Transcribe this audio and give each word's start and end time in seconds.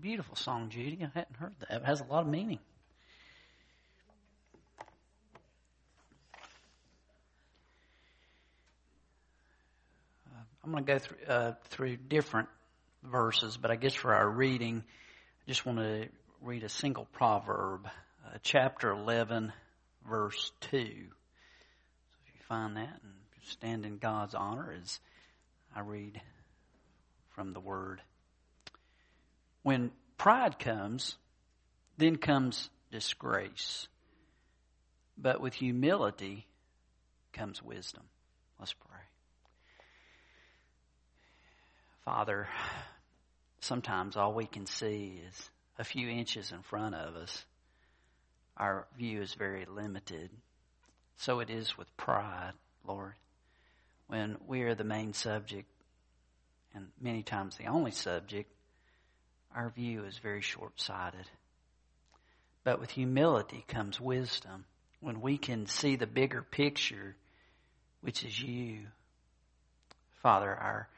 beautiful 0.00 0.34
song, 0.34 0.70
Judy. 0.70 0.98
I 1.02 1.10
hadn't 1.18 1.36
heard 1.36 1.54
that. 1.60 1.76
It 1.76 1.84
has 1.84 2.00
a 2.00 2.04
lot 2.04 2.22
of 2.22 2.28
meaning. 2.28 2.58
Uh, 10.26 10.40
I'm 10.64 10.72
going 10.72 10.84
to 10.84 10.92
go 10.92 10.98
through, 10.98 11.18
uh, 11.28 11.52
through 11.64 11.96
different 11.96 12.48
verses, 13.04 13.58
but 13.58 13.70
I 13.70 13.76
guess 13.76 13.94
for 13.94 14.14
our 14.14 14.28
reading, 14.28 14.82
I 14.86 15.48
just 15.48 15.66
want 15.66 15.78
to 15.78 16.08
read 16.40 16.64
a 16.64 16.70
single 16.70 17.06
proverb, 17.12 17.86
uh, 17.86 18.38
chapter 18.42 18.90
11, 18.90 19.52
verse 20.08 20.52
2. 20.62 20.68
So 20.70 20.78
if 20.78 22.34
you 22.34 22.40
find 22.48 22.76
that 22.76 23.00
and 23.02 23.12
stand 23.42 23.84
in 23.84 23.98
God's 23.98 24.34
honor 24.34 24.74
as 24.80 24.98
I 25.76 25.80
read 25.80 26.20
from 27.34 27.52
the 27.52 27.60
Word. 27.60 28.00
When 29.62 29.90
pride 30.16 30.58
comes, 30.58 31.16
then 31.96 32.16
comes 32.16 32.70
disgrace. 32.90 33.88
But 35.18 35.40
with 35.40 35.54
humility 35.54 36.46
comes 37.32 37.62
wisdom. 37.62 38.04
Let's 38.58 38.72
pray. 38.72 38.98
Father, 42.04 42.48
sometimes 43.60 44.16
all 44.16 44.32
we 44.32 44.46
can 44.46 44.66
see 44.66 45.20
is 45.28 45.50
a 45.78 45.84
few 45.84 46.08
inches 46.08 46.52
in 46.52 46.62
front 46.62 46.94
of 46.94 47.16
us. 47.16 47.44
Our 48.56 48.86
view 48.98 49.22
is 49.22 49.34
very 49.34 49.64
limited. 49.66 50.30
So 51.16 51.40
it 51.40 51.50
is 51.50 51.76
with 51.76 51.94
pride, 51.96 52.52
Lord. 52.86 53.14
When 54.06 54.36
we 54.46 54.62
are 54.62 54.74
the 54.74 54.84
main 54.84 55.12
subject, 55.12 55.68
and 56.74 56.88
many 57.00 57.22
times 57.22 57.56
the 57.56 57.66
only 57.66 57.90
subject, 57.90 58.50
our 59.54 59.70
view 59.70 60.04
is 60.04 60.18
very 60.18 60.42
short 60.42 60.80
sighted. 60.80 61.28
But 62.64 62.80
with 62.80 62.90
humility 62.90 63.64
comes 63.66 64.00
wisdom. 64.00 64.64
When 65.00 65.20
we 65.20 65.38
can 65.38 65.66
see 65.66 65.96
the 65.96 66.06
bigger 66.06 66.42
picture, 66.42 67.16
which 68.02 68.22
is 68.22 68.40
you, 68.40 68.86
Father, 70.22 70.50
our 70.50 70.88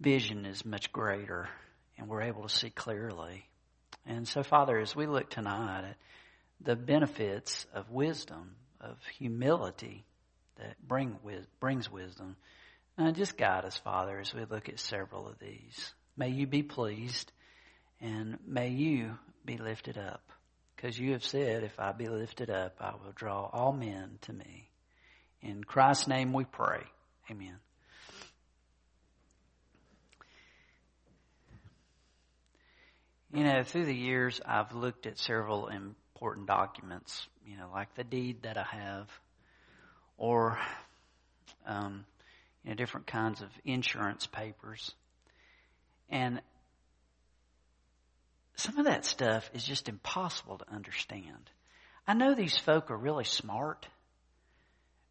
vision 0.00 0.46
is 0.46 0.64
much 0.64 0.92
greater 0.92 1.48
and 1.96 2.08
we're 2.08 2.22
able 2.22 2.42
to 2.42 2.48
see 2.48 2.70
clearly. 2.70 3.46
And 4.06 4.26
so, 4.26 4.42
Father, 4.42 4.78
as 4.78 4.96
we 4.96 5.06
look 5.06 5.30
tonight 5.30 5.84
at 5.84 5.96
the 6.60 6.74
benefits 6.74 7.66
of 7.72 7.90
wisdom, 7.90 8.56
of 8.80 8.96
humility 9.18 10.04
that 10.56 10.76
bring 10.86 11.18
brings 11.60 11.90
wisdom, 11.90 12.36
uh, 12.98 13.12
just 13.12 13.36
guide 13.36 13.64
us, 13.64 13.76
Father, 13.76 14.18
as 14.18 14.34
we 14.34 14.44
look 14.44 14.68
at 14.68 14.80
several 14.80 15.28
of 15.28 15.38
these. 15.38 15.94
May 16.16 16.30
you 16.30 16.46
be 16.46 16.62
pleased 16.62 17.30
and 18.00 18.38
may 18.46 18.68
you 18.68 19.18
be 19.44 19.58
lifted 19.58 19.98
up. 19.98 20.22
Because 20.74 20.98
you 20.98 21.12
have 21.12 21.24
said, 21.24 21.62
if 21.62 21.78
I 21.78 21.92
be 21.92 22.08
lifted 22.08 22.48
up, 22.48 22.76
I 22.80 22.92
will 22.92 23.12
draw 23.14 23.50
all 23.52 23.72
men 23.72 24.18
to 24.22 24.32
me. 24.32 24.70
In 25.42 25.62
Christ's 25.62 26.08
name 26.08 26.32
we 26.32 26.44
pray. 26.44 26.82
Amen. 27.30 27.56
You 33.32 33.44
know, 33.44 33.62
through 33.62 33.84
the 33.84 33.94
years, 33.94 34.40
I've 34.44 34.74
looked 34.74 35.06
at 35.06 35.18
several 35.18 35.68
important 35.68 36.46
documents, 36.46 37.28
you 37.46 37.56
know, 37.56 37.68
like 37.72 37.94
the 37.94 38.02
deed 38.02 38.42
that 38.42 38.56
I 38.56 38.64
have, 38.64 39.08
or, 40.16 40.58
um, 41.66 42.04
you 42.64 42.70
know, 42.70 42.76
different 42.76 43.06
kinds 43.06 43.40
of 43.40 43.48
insurance 43.64 44.26
papers. 44.26 44.92
And 46.08 46.40
some 48.60 48.78
of 48.78 48.84
that 48.84 49.04
stuff 49.04 49.50
is 49.54 49.64
just 49.64 49.88
impossible 49.88 50.58
to 50.58 50.72
understand. 50.72 51.50
I 52.06 52.14
know 52.14 52.34
these 52.34 52.58
folk 52.58 52.90
are 52.90 52.96
really 52.96 53.24
smart, 53.24 53.86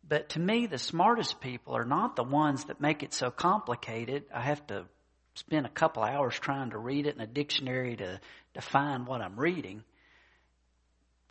but 0.07 0.29
to 0.29 0.39
me, 0.39 0.65
the 0.65 0.77
smartest 0.77 1.39
people 1.41 1.75
are 1.75 1.85
not 1.85 2.15
the 2.15 2.23
ones 2.23 2.65
that 2.65 2.81
make 2.81 3.03
it 3.03 3.13
so 3.13 3.31
complicated. 3.31 4.25
I 4.33 4.41
have 4.41 4.65
to 4.67 4.85
spend 5.35 5.65
a 5.65 5.69
couple 5.69 6.03
hours 6.03 6.37
trying 6.37 6.71
to 6.71 6.77
read 6.77 7.07
it 7.07 7.15
in 7.15 7.21
a 7.21 7.27
dictionary 7.27 7.95
to 7.95 8.19
define 8.53 9.05
what 9.05 9.21
I'm 9.21 9.39
reading. 9.39 9.83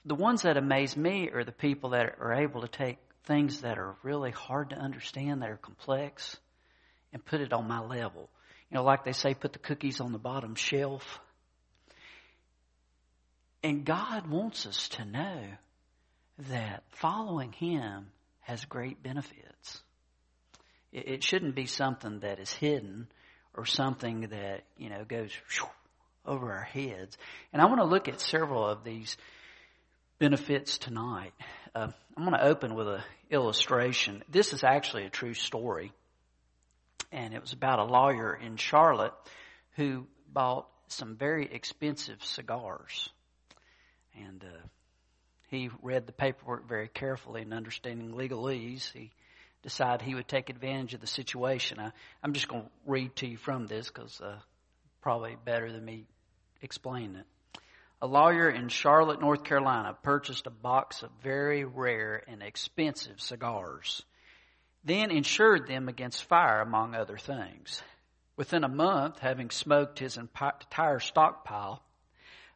The 0.05 0.15
ones 0.15 0.43
that 0.43 0.57
amaze 0.57 0.97
me 0.97 1.31
are 1.31 1.45
the 1.45 1.53
people 1.53 1.91
that 1.91 2.17
are 2.21 2.33
able 2.33 2.63
to 2.63 2.69
take 2.69 2.99
things 3.25 3.61
that 3.61 3.79
are 3.79 3.97
really 4.03 4.31
hard 4.31 4.71
to 4.71 4.77
understand, 4.77 5.43
that 5.43 5.51
are 5.51 5.57
complex, 5.57 6.37
and 7.13 7.25
put 7.25 7.41
it 7.41 7.53
on 7.53 7.69
my 7.69 7.81
level. 7.81 8.29
You 8.71 8.77
know, 8.77 8.85
like 8.85 9.05
they 9.05 9.13
say, 9.13 9.35
put 9.35 9.53
the 9.53 9.59
cookies 9.59 10.01
on 10.01 10.13
the 10.13 10.19
bottom 10.19 10.55
shelf. 10.55 11.21
And 13.63 13.85
God 13.85 14.29
wants 14.29 14.67
us 14.67 14.89
to 14.91 15.05
know 15.05 15.43
that 16.51 16.85
following 16.91 17.53
Him 17.53 18.07
has 18.41 18.65
great 18.65 19.03
benefits. 19.03 19.83
It 20.93 21.23
shouldn't 21.23 21.55
be 21.55 21.67
something 21.67 22.21
that 22.21 22.39
is 22.39 22.53
hidden 22.53 23.09
or 23.55 23.67
something 23.67 24.29
that, 24.31 24.63
you 24.77 24.89
know, 24.89 25.05
goes 25.05 25.33
over 26.25 26.53
our 26.53 26.63
heads. 26.63 27.19
And 27.53 27.61
I 27.61 27.67
want 27.67 27.81
to 27.81 27.87
look 27.87 28.09
at 28.09 28.21
several 28.21 28.67
of 28.67 28.85
these 28.85 29.17
benefits 30.19 30.79
tonight. 30.79 31.33
Uh, 31.75 31.89
I'm 32.17 32.25
going 32.25 32.37
to 32.37 32.47
open 32.47 32.75
with 32.75 32.89
an 32.89 33.03
illustration. 33.31 34.23
This 34.31 34.53
is 34.53 34.65
actually 34.65 35.05
a 35.05 35.11
true 35.11 35.35
story. 35.35 35.93
And 37.13 37.35
it 37.35 37.41
was 37.41 37.53
about 37.53 37.79
a 37.79 37.85
lawyer 37.85 38.35
in 38.35 38.57
Charlotte 38.57 39.15
who 39.77 40.07
bought 40.33 40.69
some 40.89 41.17
very 41.17 41.49
expensive 41.53 42.23
cigars. 42.25 43.11
And 44.27 44.45
uh, 44.45 44.67
he 45.49 45.71
read 45.83 46.07
the 46.07 46.13
paperwork 46.13 46.69
very 46.69 46.89
carefully 46.89 47.43
and 47.43 47.55
understanding 47.55 48.13
legalese. 48.13 48.93
He 48.93 49.11
decided 49.63 50.03
he 50.03 50.15
would 50.15 50.29
take 50.29 50.51
advantage 50.51 50.95
of 50.95 51.01
the 51.01 51.07
situation. 51.07 51.79
I, 51.79 51.93
am 52.23 52.33
just 52.33 52.49
going 52.49 52.63
to 52.63 52.71
read 52.87 53.17
to 53.17 53.27
you 53.27 53.37
from 53.37 53.67
this 53.67 53.89
because 53.89 54.21
uh, 54.21 54.37
probably 55.01 55.37
better 55.45 55.73
than 55.73 55.85
me 55.85 56.07
explaining 56.63 57.17
it. 57.17 57.27
A 58.01 58.07
lawyer 58.07 58.49
in 58.49 58.69
Charlotte, 58.69 59.21
North 59.21 59.43
Carolina 59.43 59.97
purchased 60.03 60.47
a 60.47 60.51
box 60.51 61.03
of 61.03 61.11
very 61.23 61.65
rare 61.65 62.23
and 62.29 62.43
expensive 62.43 63.21
cigars, 63.21 64.03
then 64.85 65.11
insured 65.11 65.67
them 65.67 65.89
against 65.89 66.23
fire, 66.25 66.61
among 66.61 66.95
other 66.95 67.19
things. 67.19 67.83
Within 68.37 68.63
a 68.63 68.69
month, 68.69 69.19
having 69.19 69.51
smoked 69.51 69.99
his 69.99 70.17
entire 70.17 71.01
stockpile 71.01 71.83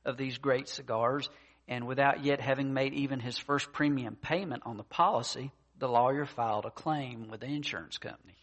of 0.04 0.16
these 0.16 0.38
great 0.38 0.68
cigars, 0.68 1.28
and 1.68 1.86
without 1.86 2.24
yet 2.24 2.40
having 2.40 2.72
made 2.74 2.94
even 2.94 3.20
his 3.20 3.38
first 3.38 3.72
premium 3.72 4.16
payment 4.16 4.62
on 4.66 4.76
the 4.76 4.82
policy, 4.82 5.52
the 5.78 5.88
lawyer 5.88 6.26
filed 6.26 6.64
a 6.64 6.70
claim 6.70 7.28
with 7.28 7.40
the 7.40 7.46
insurance 7.46 7.98
company. 7.98 8.36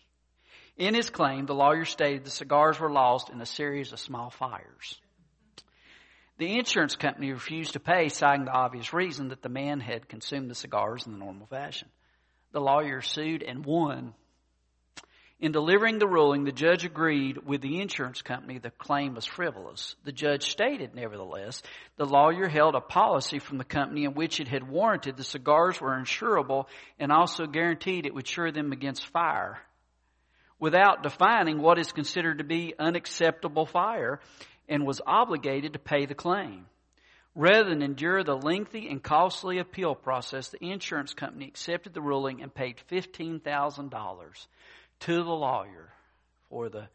In 0.77 0.93
his 0.93 1.09
claim, 1.09 1.45
the 1.45 1.55
lawyer 1.55 1.85
stated 1.85 2.23
the 2.23 2.29
cigars 2.29 2.79
were 2.79 2.91
lost 2.91 3.29
in 3.29 3.41
a 3.41 3.45
series 3.45 3.91
of 3.91 3.99
small 3.99 4.29
fires. 4.29 4.99
The 6.37 6.57
insurance 6.57 6.95
company 6.95 7.33
refused 7.33 7.73
to 7.73 7.81
pay, 7.81 8.07
citing 8.07 8.45
the 8.45 8.51
obvious 8.51 8.93
reason 8.93 9.27
that 9.29 9.41
the 9.41 9.49
man 9.49 9.81
had 9.81 10.07
consumed 10.07 10.49
the 10.49 10.55
cigars 10.55 11.05
in 11.05 11.11
the 11.11 11.19
normal 11.19 11.47
fashion. 11.47 11.89
The 12.53 12.61
lawyer 12.61 13.01
sued 13.01 13.43
and 13.43 13.65
won. 13.65 14.13
In 15.41 15.53
delivering 15.53 15.99
the 15.99 16.07
ruling, 16.07 16.43
the 16.43 16.51
judge 16.51 16.83
agreed 16.83 17.37
with 17.45 17.61
the 17.61 17.79
insurance 17.79 18.21
company 18.21 18.57
the 18.57 18.71
claim 18.71 19.15
was 19.15 19.25
frivolous. 19.25 19.95
The 20.03 20.11
judge 20.11 20.49
stated, 20.51 20.93
nevertheless, 20.93 21.63
the 21.95 22.05
lawyer 22.05 22.49
held 22.49 22.75
a 22.75 22.81
policy 22.81 23.39
from 23.39 23.57
the 23.57 23.63
company 23.63 24.03
in 24.03 24.15
which 24.15 24.41
it 24.41 24.49
had 24.49 24.67
warranted 24.69 25.15
the 25.15 25.23
cigars 25.23 25.79
were 25.79 25.97
insurable 25.97 26.65
and 26.99 27.09
also 27.09 27.45
guaranteed 27.45 28.05
it 28.05 28.13
would 28.13 28.25
insure 28.25 28.51
them 28.51 28.73
against 28.73 29.07
fire 29.07 29.59
without 30.59 31.03
defining 31.03 31.61
what 31.61 31.79
is 31.79 31.93
considered 31.93 32.39
to 32.39 32.43
be 32.43 32.73
unacceptable 32.77 33.65
fire 33.65 34.19
and 34.67 34.85
was 34.85 34.99
obligated 35.07 35.71
to 35.71 35.79
pay 35.79 36.05
the 36.05 36.15
claim. 36.15 36.65
Rather 37.33 37.69
than 37.69 37.81
endure 37.81 38.25
the 38.25 38.35
lengthy 38.35 38.89
and 38.89 39.01
costly 39.01 39.59
appeal 39.59 39.95
process, 39.95 40.49
the 40.49 40.69
insurance 40.69 41.13
company 41.13 41.47
accepted 41.47 41.93
the 41.93 42.01
ruling 42.01 42.41
and 42.41 42.53
paid 42.53 42.75
$15,000 42.91 44.47
to 45.01 45.15
the 45.15 45.29
lawyer 45.29 45.89
for 46.49 46.69
the 46.69 46.87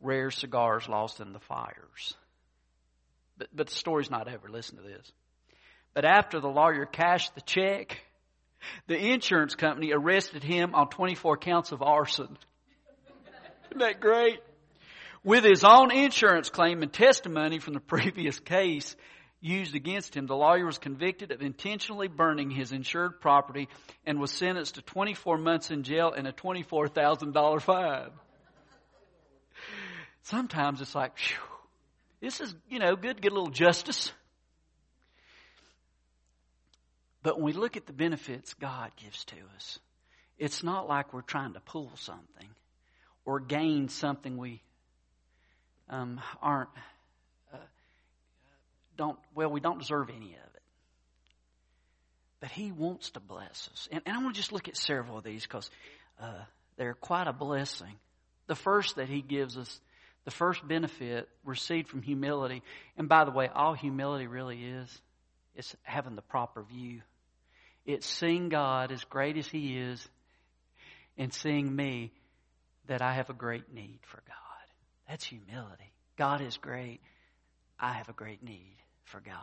rare 0.00 0.30
cigars 0.30 0.88
lost 0.88 1.20
in 1.20 1.32
the 1.32 1.40
fires. 1.40 2.14
But, 3.38 3.48
but 3.54 3.66
the 3.68 3.74
story's 3.74 4.10
not 4.10 4.32
over. 4.32 4.48
Listen 4.48 4.76
to 4.76 4.82
this. 4.82 5.12
But 5.94 6.04
after 6.04 6.40
the 6.40 6.48
lawyer 6.48 6.86
cashed 6.86 7.34
the 7.34 7.40
check, 7.40 8.00
the 8.86 8.96
insurance 8.96 9.54
company 9.54 9.92
arrested 9.92 10.42
him 10.42 10.74
on 10.74 10.88
24 10.88 11.36
counts 11.38 11.72
of 11.72 11.82
arson. 11.82 12.36
Isn't 13.66 13.80
that 13.80 14.00
great? 14.00 14.40
With 15.24 15.44
his 15.44 15.64
own 15.64 15.92
insurance 15.92 16.50
claim 16.50 16.82
and 16.82 16.92
testimony 16.92 17.58
from 17.58 17.74
the 17.74 17.80
previous 17.80 18.38
case 18.40 18.96
used 19.42 19.74
against 19.74 20.16
him, 20.16 20.26
the 20.26 20.36
lawyer 20.36 20.64
was 20.64 20.78
convicted 20.78 21.32
of 21.32 21.42
intentionally 21.42 22.08
burning 22.08 22.50
his 22.50 22.72
insured 22.72 23.20
property 23.20 23.68
and 24.06 24.20
was 24.20 24.30
sentenced 24.30 24.76
to 24.76 24.82
24 24.82 25.36
months 25.36 25.70
in 25.70 25.82
jail 25.82 26.12
and 26.16 26.26
a 26.26 26.32
$24,000 26.32 27.62
fine. 27.62 28.10
Sometimes 30.22 30.80
it's 30.80 30.94
like, 30.94 31.12
This 32.20 32.40
is, 32.40 32.54
you 32.70 32.78
know, 32.78 32.94
good 32.94 33.16
to 33.16 33.20
get 33.20 33.32
a 33.32 33.34
little 33.34 33.50
justice. 33.50 34.12
But 37.24 37.36
when 37.36 37.44
we 37.44 37.52
look 37.52 37.76
at 37.76 37.86
the 37.86 37.92
benefits 37.92 38.54
God 38.54 38.92
gives 38.96 39.24
to 39.26 39.36
us, 39.56 39.78
it's 40.38 40.62
not 40.62 40.88
like 40.88 41.12
we're 41.12 41.22
trying 41.22 41.54
to 41.54 41.60
pull 41.60 41.90
something 41.96 42.48
or 43.24 43.40
gain 43.40 43.88
something 43.88 44.36
we 44.36 44.62
um, 45.88 46.20
aren't, 46.40 46.70
don't, 48.96 49.18
well, 49.34 49.50
we 49.50 49.60
don't 49.60 49.78
deserve 49.78 50.10
any 50.10 50.32
of 50.32 50.54
it. 50.54 50.62
But 52.40 52.50
He 52.50 52.72
wants 52.72 53.10
to 53.12 53.20
bless 53.20 53.68
us. 53.72 53.88
And, 53.90 54.02
and 54.06 54.16
I 54.16 54.22
want 54.22 54.34
to 54.34 54.40
just 54.40 54.52
look 54.52 54.68
at 54.68 54.76
several 54.76 55.18
of 55.18 55.24
these 55.24 55.42
because 55.42 55.70
uh, 56.20 56.42
they're 56.76 56.94
quite 56.94 57.26
a 57.26 57.32
blessing. 57.32 57.94
The 58.46 58.54
first 58.54 58.96
that 58.96 59.08
He 59.08 59.22
gives 59.22 59.56
us, 59.56 59.80
the 60.24 60.30
first 60.30 60.66
benefit 60.66 61.28
received 61.44 61.88
from 61.88 62.02
humility, 62.02 62.62
and 62.96 63.08
by 63.08 63.24
the 63.24 63.30
way, 63.30 63.48
all 63.52 63.74
humility 63.74 64.26
really 64.26 64.62
is, 64.64 65.00
is 65.56 65.76
having 65.82 66.16
the 66.16 66.22
proper 66.22 66.62
view. 66.62 67.02
It's 67.84 68.06
seeing 68.06 68.48
God 68.48 68.92
as 68.92 69.02
great 69.04 69.36
as 69.36 69.46
He 69.46 69.78
is 69.78 70.06
and 71.16 71.32
seeing 71.32 71.74
me 71.74 72.12
that 72.86 73.02
I 73.02 73.14
have 73.14 73.30
a 73.30 73.34
great 73.34 73.72
need 73.72 74.00
for 74.02 74.22
God. 74.26 74.36
That's 75.08 75.24
humility. 75.24 75.92
God 76.16 76.40
is 76.40 76.56
great. 76.56 77.00
I 77.78 77.92
have 77.92 78.08
a 78.08 78.12
great 78.12 78.42
need 78.42 78.76
for 79.12 79.20
God. 79.20 79.36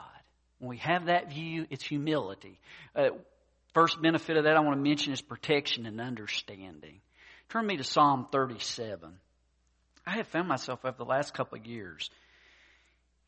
When 0.58 0.70
we 0.70 0.78
have 0.78 1.06
that 1.06 1.32
view, 1.32 1.68
it's 1.70 1.86
humility. 1.86 2.60
Uh, 2.96 3.10
first 3.74 4.02
benefit 4.02 4.36
of 4.36 4.44
that 4.44 4.58
I 4.58 4.60
want 4.60 4.76
to 4.76 4.82
mention 4.82 5.14
is 5.14 5.22
protection 5.22 5.86
and 5.86 6.02
understanding. 6.02 7.00
Turn 7.50 7.66
me 7.66 7.78
to 7.78 7.84
Psalm 7.84 8.28
37. 8.32 9.14
I 10.06 10.12
have 10.12 10.28
found 10.28 10.48
myself 10.48 10.84
over 10.84 10.98
the 10.98 11.06
last 11.06 11.34
couple 11.36 11.60
of 11.60 11.66
years 11.66 12.10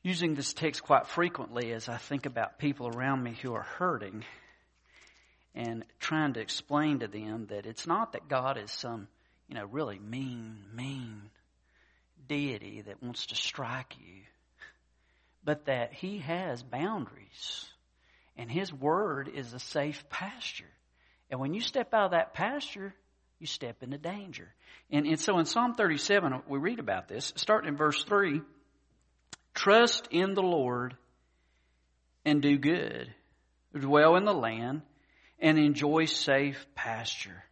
using 0.01 0.33
this 0.33 0.51
text 0.51 0.81
quite 0.81 1.05
frequently 1.05 1.71
as 1.73 1.87
I 1.87 1.97
think 1.97 2.25
about 2.25 2.57
people 2.57 2.87
around 2.87 3.21
me 3.23 3.37
who 3.39 3.53
are 3.53 3.61
hurting 3.61 4.25
and 5.53 5.85
trying 5.99 6.33
to 6.33 6.39
explain 6.39 6.99
to 6.99 7.07
them 7.07 7.47
that 7.49 7.67
it's 7.67 7.85
not 7.85 8.13
that 8.13 8.27
God 8.27 8.57
is 8.57 8.71
some, 8.71 9.07
you 9.47 9.53
know, 9.53 9.65
really 9.65 9.99
mean, 9.99 10.57
mean 10.73 11.21
deity 12.27 12.81
that 12.81 13.03
wants 13.03 13.27
to 13.27 13.35
strike 13.35 13.95
you, 13.99 14.21
but 15.43 15.65
that 15.65 15.93
He 15.93 16.19
has 16.19 16.63
boundaries. 16.63 17.65
And 18.37 18.51
His 18.51 18.73
Word 18.73 19.29
is 19.33 19.53
a 19.53 19.59
safe 19.59 20.03
pasture. 20.09 20.65
And 21.29 21.39
when 21.39 21.53
you 21.53 21.61
step 21.61 21.93
out 21.93 22.05
of 22.05 22.11
that 22.11 22.33
pasture, 22.33 22.93
you 23.39 23.47
step 23.47 23.81
into 23.81 23.97
danger. 23.97 24.53
And, 24.91 25.05
and 25.05 25.19
so 25.19 25.39
in 25.39 25.45
Psalm 25.45 25.73
37, 25.73 26.43
we 26.47 26.59
read 26.59 26.79
about 26.79 27.07
this, 27.07 27.33
starting 27.35 27.69
in 27.69 27.77
verse 27.77 28.03
3 28.03 28.41
Trust 29.53 30.07
in 30.11 30.33
the 30.33 30.41
Lord 30.41 30.95
and 32.23 32.41
do 32.41 32.57
good, 32.57 33.13
dwell 33.77 34.15
in 34.15 34.25
the 34.25 34.33
land 34.33 34.81
and 35.39 35.57
enjoy 35.57 36.05
safe 36.05 36.65
pasture. 36.75 37.43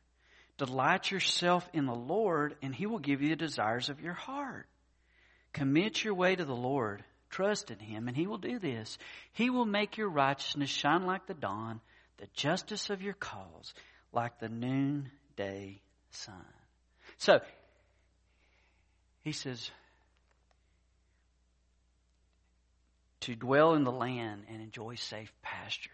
Delight 0.57 1.09
yourself 1.09 1.68
in 1.74 1.85
the 1.85 1.95
Lord, 1.95 2.56
and 2.62 2.75
He 2.75 2.85
will 2.85 3.00
give 3.00 3.21
you 3.21 3.30
the 3.30 3.35
desires 3.35 3.89
of 3.89 4.01
your 4.01 4.13
heart. 4.13 4.68
Commit 5.53 6.03
your 6.03 6.13
way 6.13 6.35
to 6.35 6.45
the 6.45 6.56
Lord. 6.56 7.03
Trust 7.29 7.71
in 7.71 7.79
Him, 7.79 8.07
and 8.07 8.17
He 8.17 8.27
will 8.27 8.37
do 8.37 8.59
this. 8.59 8.97
He 9.33 9.49
will 9.49 9.65
make 9.65 9.97
your 9.97 10.09
righteousness 10.09 10.69
shine 10.69 11.05
like 11.05 11.27
the 11.27 11.33
dawn, 11.33 11.79
the 12.17 12.27
justice 12.33 12.89
of 12.89 13.01
your 13.01 13.13
cause 13.13 13.73
like 14.11 14.39
the 14.39 14.49
noonday 14.49 15.81
sun. 16.11 16.45
So, 17.17 17.39
He 19.23 19.31
says, 19.31 19.69
to 23.21 23.35
dwell 23.35 23.73
in 23.75 23.83
the 23.83 23.91
land 23.91 24.43
and 24.49 24.61
enjoy 24.61 24.95
safe 24.95 25.31
pasture. 25.41 25.91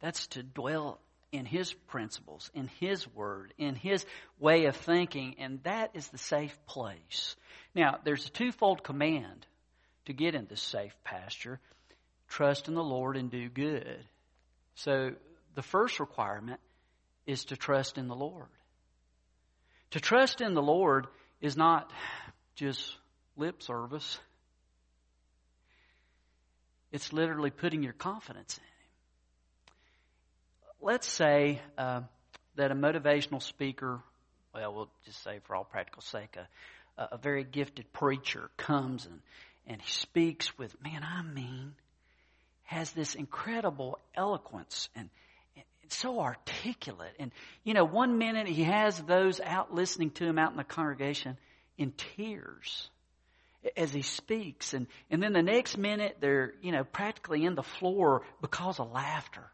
That's 0.00 0.26
to 0.28 0.42
dwell 0.42 0.98
in 1.30 1.46
His 1.46 1.72
principles, 1.72 2.50
in 2.52 2.68
His 2.80 3.06
Word, 3.14 3.54
in 3.58 3.74
His 3.74 4.04
way 4.40 4.64
of 4.64 4.76
thinking, 4.76 5.36
and 5.38 5.62
that 5.62 5.90
is 5.94 6.08
the 6.08 6.18
safe 6.18 6.58
place. 6.66 7.36
Now, 7.74 7.98
there's 8.04 8.26
a 8.26 8.30
twofold 8.30 8.82
command 8.82 9.46
to 10.06 10.12
get 10.12 10.34
into 10.34 10.56
safe 10.56 10.94
pasture 11.04 11.60
trust 12.32 12.66
in 12.66 12.74
the 12.74 12.82
Lord 12.82 13.16
and 13.16 13.30
do 13.30 13.48
good. 13.48 14.04
So, 14.74 15.12
the 15.54 15.62
first 15.62 16.00
requirement 16.00 16.60
is 17.26 17.44
to 17.46 17.56
trust 17.56 17.98
in 17.98 18.08
the 18.08 18.14
Lord. 18.14 18.48
To 19.90 20.00
trust 20.00 20.40
in 20.40 20.54
the 20.54 20.62
Lord 20.62 21.06
is 21.42 21.58
not 21.58 21.90
just 22.54 22.96
lip 23.36 23.62
service. 23.62 24.18
It's 26.90 27.12
literally 27.12 27.50
putting 27.50 27.82
your 27.82 27.92
confidence 27.92 28.56
in 28.56 28.64
Him. 28.64 28.70
let's 30.80 31.12
say 31.12 31.60
uh, 31.76 32.00
that 32.56 32.70
a 32.70 32.74
motivational 32.74 33.42
speaker, 33.42 34.00
well, 34.54 34.74
we'll 34.74 34.90
just 35.04 35.22
say 35.22 35.40
for 35.44 35.54
all 35.54 35.64
practical 35.64 36.00
sake, 36.02 36.36
a, 36.36 37.08
a 37.12 37.18
very 37.18 37.44
gifted 37.44 37.92
preacher 37.92 38.50
comes 38.56 39.04
and, 39.04 39.20
and 39.66 39.80
he 39.80 39.90
speaks 39.90 40.56
with, 40.58 40.74
man, 40.82 41.02
I 41.02 41.22
mean, 41.22 41.74
has 42.64 42.90
this 42.92 43.14
incredible 43.14 43.98
eloquence 44.14 44.88
and, 44.94 45.08
and 45.56 45.64
so 45.88 46.20
articulate. 46.20 47.14
And, 47.18 47.30
you 47.64 47.74
know, 47.74 47.84
one 47.84 48.18
minute 48.18 48.48
he 48.48 48.64
has 48.64 48.98
those 48.98 49.40
out 49.40 49.74
listening 49.74 50.10
to 50.12 50.24
him 50.24 50.38
out 50.38 50.52
in 50.52 50.56
the 50.56 50.64
congregation 50.64 51.36
in 51.78 51.92
tears 52.16 52.88
as 53.76 53.92
he 53.92 54.02
speaks. 54.02 54.74
And, 54.74 54.86
and 55.10 55.22
then 55.22 55.32
the 55.32 55.42
next 55.42 55.76
minute 55.76 56.16
they're, 56.20 56.54
you 56.62 56.72
know, 56.72 56.84
practically 56.84 57.44
in 57.44 57.54
the 57.54 57.62
floor 57.62 58.22
because 58.40 58.80
of 58.80 58.90
laughter 58.90 59.44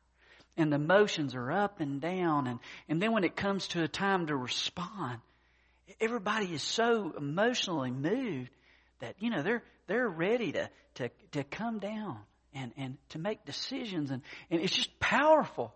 and 0.57 0.73
the 0.73 0.77
emotions 0.77 1.35
are 1.35 1.53
up 1.53 1.81
and 1.81 2.01
down. 2.01 2.47
And, 2.47 2.59
and 2.89 3.01
then 3.01 3.13
when 3.13 3.25
it 3.25 3.37
comes 3.37 3.69
to 3.69 3.83
a 3.83 3.89
time 3.89 4.27
to 4.27 4.37
respond, 4.37 5.21
everybody 6.01 6.47
is 6.47 6.63
so 6.63 7.15
emotionally 7.17 7.91
moved 7.91 8.51
that, 9.01 9.17
you 9.21 9.31
know, 9.31 9.43
they're, 9.43 9.63
they're 9.87 10.09
ready 10.09 10.53
to, 10.53 10.71
to, 10.95 11.11
to 11.33 11.45
come 11.45 11.79
down 11.79 12.19
and, 12.55 12.73
and 12.77 12.97
to 13.11 13.19
make 13.19 13.45
decisions. 13.45 14.11
And, 14.11 14.23
and 14.51 14.61
it's 14.61 14.75
just 14.75 14.99
powerful. 15.01 15.75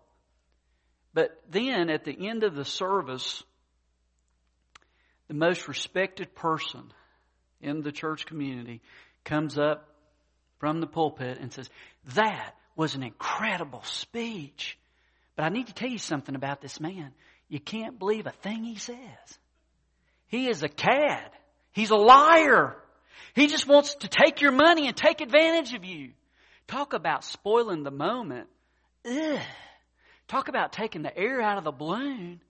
But 1.13 1.41
then 1.49 1.89
at 1.89 2.05
the 2.05 2.27
end 2.27 2.43
of 2.43 2.55
the 2.55 2.65
service, 2.65 3.43
the 5.27 5.33
most 5.33 5.67
respected 5.67 6.35
person 6.35 6.91
in 7.61 7.81
the 7.81 7.91
church 7.91 8.25
community 8.25 8.81
comes 9.23 9.57
up 9.57 9.87
from 10.59 10.79
the 10.79 10.87
pulpit 10.87 11.39
and 11.39 11.51
says, 11.51 11.69
That 12.15 12.53
was 12.75 12.95
an 12.95 13.03
incredible 13.03 13.83
speech. 13.83 14.77
But 15.35 15.43
I 15.43 15.49
need 15.49 15.67
to 15.67 15.73
tell 15.73 15.89
you 15.89 15.97
something 15.97 16.35
about 16.35 16.61
this 16.61 16.79
man. 16.79 17.11
You 17.47 17.59
can't 17.59 17.99
believe 17.99 18.27
a 18.27 18.31
thing 18.31 18.63
he 18.63 18.75
says. 18.75 18.97
He 20.27 20.47
is 20.47 20.63
a 20.63 20.69
cad. 20.69 21.29
He's 21.71 21.91
a 21.91 21.95
liar. 21.95 22.75
He 23.35 23.47
just 23.47 23.67
wants 23.67 23.95
to 23.95 24.07
take 24.07 24.41
your 24.41 24.51
money 24.51 24.87
and 24.87 24.95
take 24.95 25.21
advantage 25.21 25.73
of 25.73 25.83
you. 25.83 26.11
Talk 26.67 26.93
about 26.93 27.23
spoiling 27.23 27.83
the 27.83 27.91
moment. 27.91 28.47
Ugh. 29.05 29.41
Talk 30.27 30.47
about 30.47 30.71
taking 30.71 31.01
the 31.01 31.15
air 31.15 31.41
out 31.41 31.57
of 31.57 31.63
the 31.63 31.71
balloon. 31.71 32.41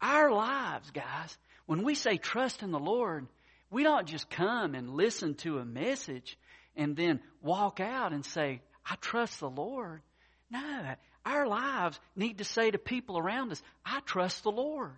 Our 0.00 0.30
lives, 0.30 0.90
guys, 0.90 1.36
when 1.66 1.82
we 1.82 1.94
say 1.94 2.16
trust 2.16 2.62
in 2.62 2.70
the 2.70 2.78
Lord, 2.78 3.26
we 3.70 3.82
don't 3.82 4.06
just 4.06 4.30
come 4.30 4.74
and 4.74 4.94
listen 4.94 5.34
to 5.36 5.58
a 5.58 5.64
message 5.64 6.38
and 6.76 6.96
then 6.96 7.20
walk 7.42 7.80
out 7.80 8.12
and 8.12 8.24
say, 8.24 8.62
I 8.84 8.96
trust 9.00 9.40
the 9.40 9.50
Lord. 9.50 10.00
No, 10.50 10.94
our 11.24 11.46
lives 11.46 12.00
need 12.16 12.38
to 12.38 12.44
say 12.44 12.70
to 12.70 12.78
people 12.78 13.18
around 13.18 13.52
us, 13.52 13.62
I 13.84 14.00
trust 14.00 14.42
the 14.42 14.50
Lord. 14.50 14.92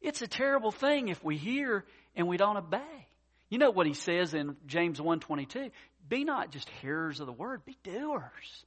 It's 0.00 0.22
a 0.22 0.28
terrible 0.28 0.70
thing 0.70 1.08
if 1.08 1.22
we 1.24 1.36
hear 1.36 1.84
and 2.18 2.28
we 2.28 2.36
don't 2.36 2.58
obey. 2.58 3.06
You 3.48 3.56
know 3.56 3.70
what 3.70 3.86
he 3.86 3.94
says 3.94 4.34
in 4.34 4.56
James 4.66 5.00
1.22? 5.00 5.70
Be 6.06 6.24
not 6.24 6.50
just 6.50 6.68
hearers 6.82 7.20
of 7.20 7.26
the 7.26 7.32
word, 7.32 7.64
be 7.64 7.78
doers. 7.82 8.64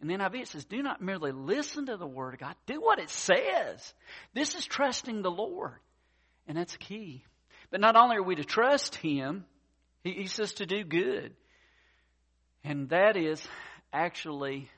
And 0.00 0.08
then 0.08 0.20
it 0.20 0.48
says, 0.48 0.64
do 0.64 0.82
not 0.82 1.02
merely 1.02 1.32
listen 1.32 1.86
to 1.86 1.96
the 1.96 2.06
word 2.06 2.34
of 2.34 2.40
God, 2.40 2.54
do 2.66 2.80
what 2.80 2.98
it 2.98 3.10
says. 3.10 3.92
This 4.32 4.54
is 4.54 4.64
trusting 4.64 5.22
the 5.22 5.30
Lord. 5.30 5.74
And 6.46 6.56
that's 6.56 6.76
key. 6.76 7.24
But 7.70 7.80
not 7.80 7.96
only 7.96 8.16
are 8.16 8.22
we 8.22 8.36
to 8.36 8.44
trust 8.44 8.94
Him, 8.96 9.44
He, 10.02 10.12
he 10.12 10.26
says 10.26 10.54
to 10.54 10.66
do 10.66 10.84
good. 10.84 11.34
And 12.62 12.90
that 12.90 13.16
is 13.16 13.46
actually 13.92 14.70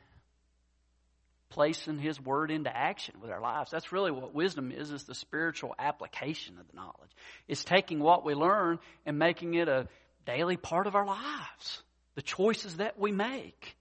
placing 1.57 1.99
His 1.99 2.21
Word 2.21 2.51
into 2.51 2.69
action 2.75 3.15
with 3.23 3.31
our 3.31 3.41
lives. 3.41 3.71
That's 3.71 3.91
really 3.91 4.11
what 4.11 4.35
wisdom 4.35 4.71
is, 4.71 4.91
is 4.91 5.05
the 5.05 5.15
spiritual 5.15 5.75
application 5.79 6.59
of 6.59 6.67
the 6.69 6.77
knowledge. 6.77 7.11
It's 7.49 7.65
taking 7.65 7.99
what 7.99 8.27
we 8.27 8.35
learn 8.35 8.79
and 9.07 9.19
making 9.19 9.55
it 9.55 9.67
a 9.67 9.89
daily 10.27 10.59
part 10.59 10.87
of 10.87 10.95
our 10.95 11.07
lives. 11.07 11.83
The 12.15 12.21
choices 12.21 12.77
that 12.77 12.99
we 12.99 13.11
make. 13.11 13.75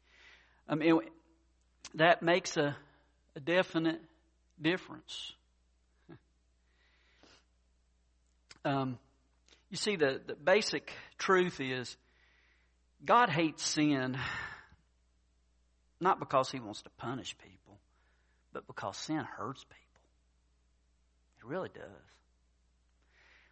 I 0.69 0.75
mean, 0.75 1.01
that 1.95 2.23
makes 2.23 2.55
a, 2.55 2.77
a 3.35 3.39
definite 3.41 4.01
difference. 4.61 5.33
Um, 8.63 8.97
You 9.69 9.77
see, 9.77 9.95
the, 9.95 10.19
the 10.25 10.33
basic 10.33 10.91
truth 11.19 11.59
is 11.59 11.95
God 13.05 13.29
hates 13.29 13.63
sin 13.63 14.17
not 16.01 16.19
because 16.19 16.51
he 16.51 16.59
wants 16.59 16.81
to 16.83 16.89
punish 16.97 17.35
people, 17.37 17.54
but 18.55 18.65
because 18.67 18.95
sin 18.95 19.17
hurts 19.17 19.65
people. 19.65 19.81
It 21.39 21.45
really 21.45 21.67
does. 21.67 21.83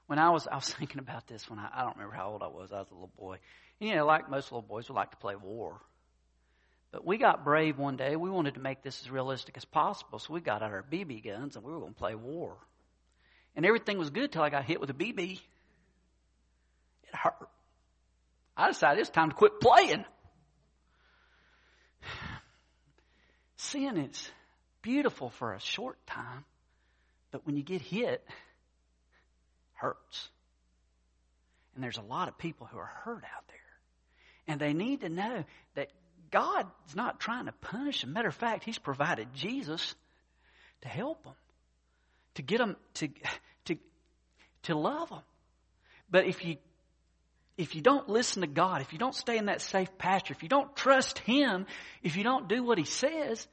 When 0.07 0.17
I 0.17 0.29
was, 0.29 0.48
I 0.48 0.55
was 0.55 0.74
thinking 0.79 1.00
about 1.00 1.27
this 1.27 1.50
when 1.50 1.60
I, 1.60 1.69
I 1.75 1.81
don't 1.81 1.98
remember 1.98 2.15
how 2.15 2.29
old 2.29 2.41
I 2.41 2.48
was. 2.48 2.72
I 2.72 2.79
was 2.79 2.89
a 2.89 2.93
little 2.93 3.12
boy. 3.19 3.38
And, 3.81 3.89
you 3.89 3.95
know, 3.98 4.05
like 4.05 4.29
most 4.29 4.50
little 4.50 4.62
boys, 4.62 4.88
we 4.88 4.95
like 4.95 5.12
to 5.12 5.17
play 5.17 5.36
war. 5.36 5.81
But 6.93 7.05
we 7.05 7.17
got 7.17 7.43
brave 7.43 7.77
one 7.77 7.98
day. 7.98 8.15
We 8.15 8.29
wanted 8.29 8.53
to 8.53 8.62
make 8.62 8.81
this 8.81 9.01
as 9.01 9.12
realistic 9.12 9.57
as 9.57 9.65
possible, 9.65 10.19
so 10.19 10.33
we 10.33 10.39
got 10.39 10.62
out 10.62 10.72
our 10.72 10.86
BB 10.89 11.25
guns 11.25 11.57
and 11.57 11.65
we 11.65 11.74
were 11.74 11.79
going 11.79 11.93
to 11.93 12.00
play 12.00 12.15
war. 12.15 12.55
And 13.57 13.65
everything 13.65 13.98
was 13.98 14.10
good 14.10 14.31
till 14.31 14.41
I 14.41 14.50
got 14.50 14.63
hit 14.63 14.79
with 14.79 14.89
a 14.89 14.93
BB. 14.93 15.33
It 17.03 17.15
hurt. 17.15 17.50
I 18.55 18.69
decided 18.69 19.01
it's 19.01 19.10
time 19.10 19.31
to 19.31 19.36
quit 19.36 19.60
playing. 19.60 20.05
Sin 23.57 23.98
is 23.98 24.31
beautiful 24.84 25.32
for 25.32 25.54
a 25.54 25.60
short 25.60 25.98
time, 26.06 26.46
but 27.32 27.46
when 27.48 27.58
you 27.58 27.63
get 27.63 27.82
hit, 27.82 28.24
hurts. 29.74 30.30
And 31.74 31.84
there's 31.84 31.98
a 31.98 32.02
lot 32.02 32.28
of 32.28 32.38
people 32.38 32.68
who 32.68 32.78
are 32.78 32.92
hurt 33.04 33.24
out 33.24 33.48
there. 33.48 33.58
And 34.48 34.60
they 34.60 34.74
need 34.74 35.02
to 35.02 35.10
know 35.10 35.44
that 35.74 35.90
God's 36.30 36.96
not 36.96 37.20
trying 37.20 37.46
to 37.46 37.52
punish 37.54 38.02
them. 38.02 38.13
Matter 38.13 38.28
of 38.28 38.36
fact, 38.36 38.63
He's 38.63 38.78
provided 38.78 39.34
Jesus 39.34 39.96
to 40.82 40.88
help 40.88 41.24
them, 41.24 41.34
to 42.36 42.42
get 42.44 42.60
them 42.60 42.75
to, 42.96 43.10
to, 43.66 43.78
to 44.63 44.75
love 44.75 45.10
them. 45.10 45.22
But 46.12 46.28
if 46.28 46.46
you 46.46 46.58
if 47.56 47.75
you 47.75 47.82
don't 47.82 48.10
listen 48.10 48.42
to 48.42 48.48
God, 48.48 48.82
if 48.82 48.94
you 48.94 49.00
don't 49.00 49.13
stay 49.13 49.38
in 49.38 49.46
that 49.46 49.62
safe 49.62 49.96
pasture, 49.98 50.34
if 50.34 50.42
you 50.42 50.50
don't 50.50 50.75
trust 50.75 51.20
Him, 51.20 51.68
if 52.02 52.16
you 52.16 52.24
don't 52.24 52.50
do 52.50 52.63
what 52.63 52.80
He 52.80 52.84
says, 52.84 53.48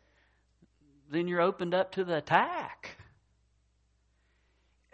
then 1.11 1.29
you're 1.29 1.43
opened 1.43 1.75
up 1.75 1.93
to 1.93 2.05
the 2.05 2.17
attack. 2.17 2.97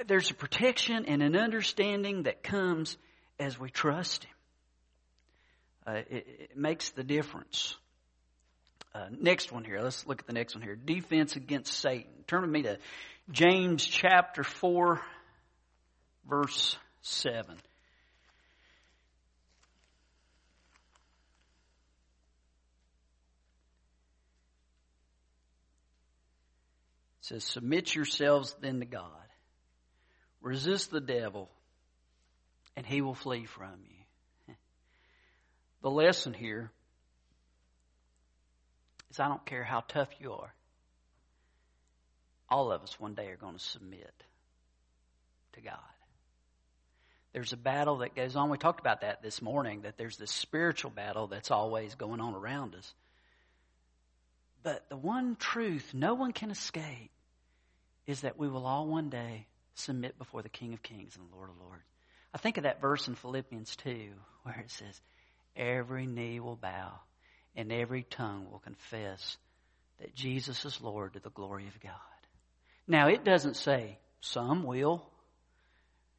There's 0.07 0.31
a 0.31 0.35
protection 0.35 1.07
and 1.07 1.23
an 1.23 1.37
understanding 1.37 2.25
that 2.25 2.43
comes 2.43 2.97
as 3.39 3.59
we 3.59 3.71
trust 3.71 4.25
Him. 4.25 4.33
Uh, 5.87 6.01
it, 6.11 6.27
it, 6.51 6.57
makes 6.57 6.91
the 6.91 7.05
difference. 7.05 7.77
Uh, 8.95 9.07
next 9.11 9.53
one 9.53 9.65
here. 9.65 9.81
Let's 9.81 10.07
look 10.07 10.21
at 10.21 10.27
the 10.27 10.33
next 10.33 10.55
one 10.55 10.63
here. 10.63 10.75
Defense 10.75 11.37
against 11.37 11.73
Satan. 11.73 12.11
Turn 12.27 12.43
with 12.43 12.51
me 12.51 12.63
to 12.63 12.79
James 13.31 13.85
chapter 13.85 14.43
4, 14.43 15.01
verse 16.29 16.77
7. 17.03 17.57
Says, 27.27 27.45
Submit 27.45 27.95
yourselves 27.95 28.55
then 28.61 28.81
to 28.81 28.87
God. 28.87 29.11
Resist 30.41 30.91
the 30.91 31.01
devil, 31.01 31.51
and 32.77 32.87
he 32.87 33.01
will 33.01 33.15
flee 33.15 33.45
from 33.45 33.81
you. 33.89 34.55
The 35.83 35.91
lesson 35.91 36.33
here 36.33 36.73
is 39.11 39.21
I 39.21 39.29
don't 39.29 39.45
care 39.45 39.63
how 39.63 39.85
tough 39.87 40.09
you 40.19 40.33
are. 40.33 40.53
All 42.49 42.73
of 42.73 42.83
us 42.83 42.99
one 42.99 43.15
day 43.15 43.27
are 43.29 43.37
going 43.37 43.55
to 43.57 43.63
submit 43.63 44.15
to 45.53 45.61
God. 45.61 45.79
There's 47.33 47.53
a 47.53 47.57
battle 47.57 47.99
that 47.99 48.17
goes 48.17 48.35
on. 48.35 48.51
We 48.51 48.59
talked 48.59 48.81
about 48.81 49.03
that 49.03 49.23
this 49.23 49.43
morning, 49.43 49.83
that 49.83 49.97
there's 49.97 50.17
this 50.17 50.33
spiritual 50.33 50.91
battle 50.91 51.27
that's 51.27 51.51
always 51.51 51.95
going 51.95 52.21
on 52.21 52.35
around 52.35 52.75
us. 52.75 52.95
But 54.63 54.89
the 54.89 54.97
one 54.97 55.37
truth 55.37 55.93
no 55.95 56.15
one 56.15 56.33
can 56.33 56.51
escape 56.51 57.11
is 58.07 58.23
that 58.23 58.39
we 58.39 58.49
will 58.49 58.67
all 58.67 58.87
one 58.87 59.11
day 59.11 59.47
submit 59.75 60.19
before 60.19 60.43
the 60.43 60.49
King 60.49 60.73
of 60.73 60.83
Kings 60.83 61.17
and 61.17 61.31
the 61.31 61.35
Lord 61.35 61.51
of 61.51 61.59
Lords. 61.59 61.85
I 62.33 62.39
think 62.39 62.57
of 62.57 62.65
that 62.65 62.81
verse 62.81 63.09
in 63.09 63.15
Philippians 63.15 63.77
2 63.77 64.11
where 64.43 64.61
it 64.61 64.71
says, 64.71 65.01
Every 65.57 66.07
knee 66.07 66.41
will 66.41 66.57
bow 66.57 66.93
and 67.55 67.73
every 67.73 68.03
tongue 68.03 68.47
will 68.51 68.59
confess 68.59 69.37
that 69.99 70.15
Jesus 70.15 70.65
is 70.65 70.81
Lord 70.81 71.15
to 71.15 71.21
the 71.21 71.31
glory 71.31 71.67
of 71.67 71.81
God. 71.81 71.93
Now, 72.87 73.09
it 73.09 73.25
doesn't 73.25 73.57
say 73.57 73.99
some 74.21 74.65
will. 74.65 75.09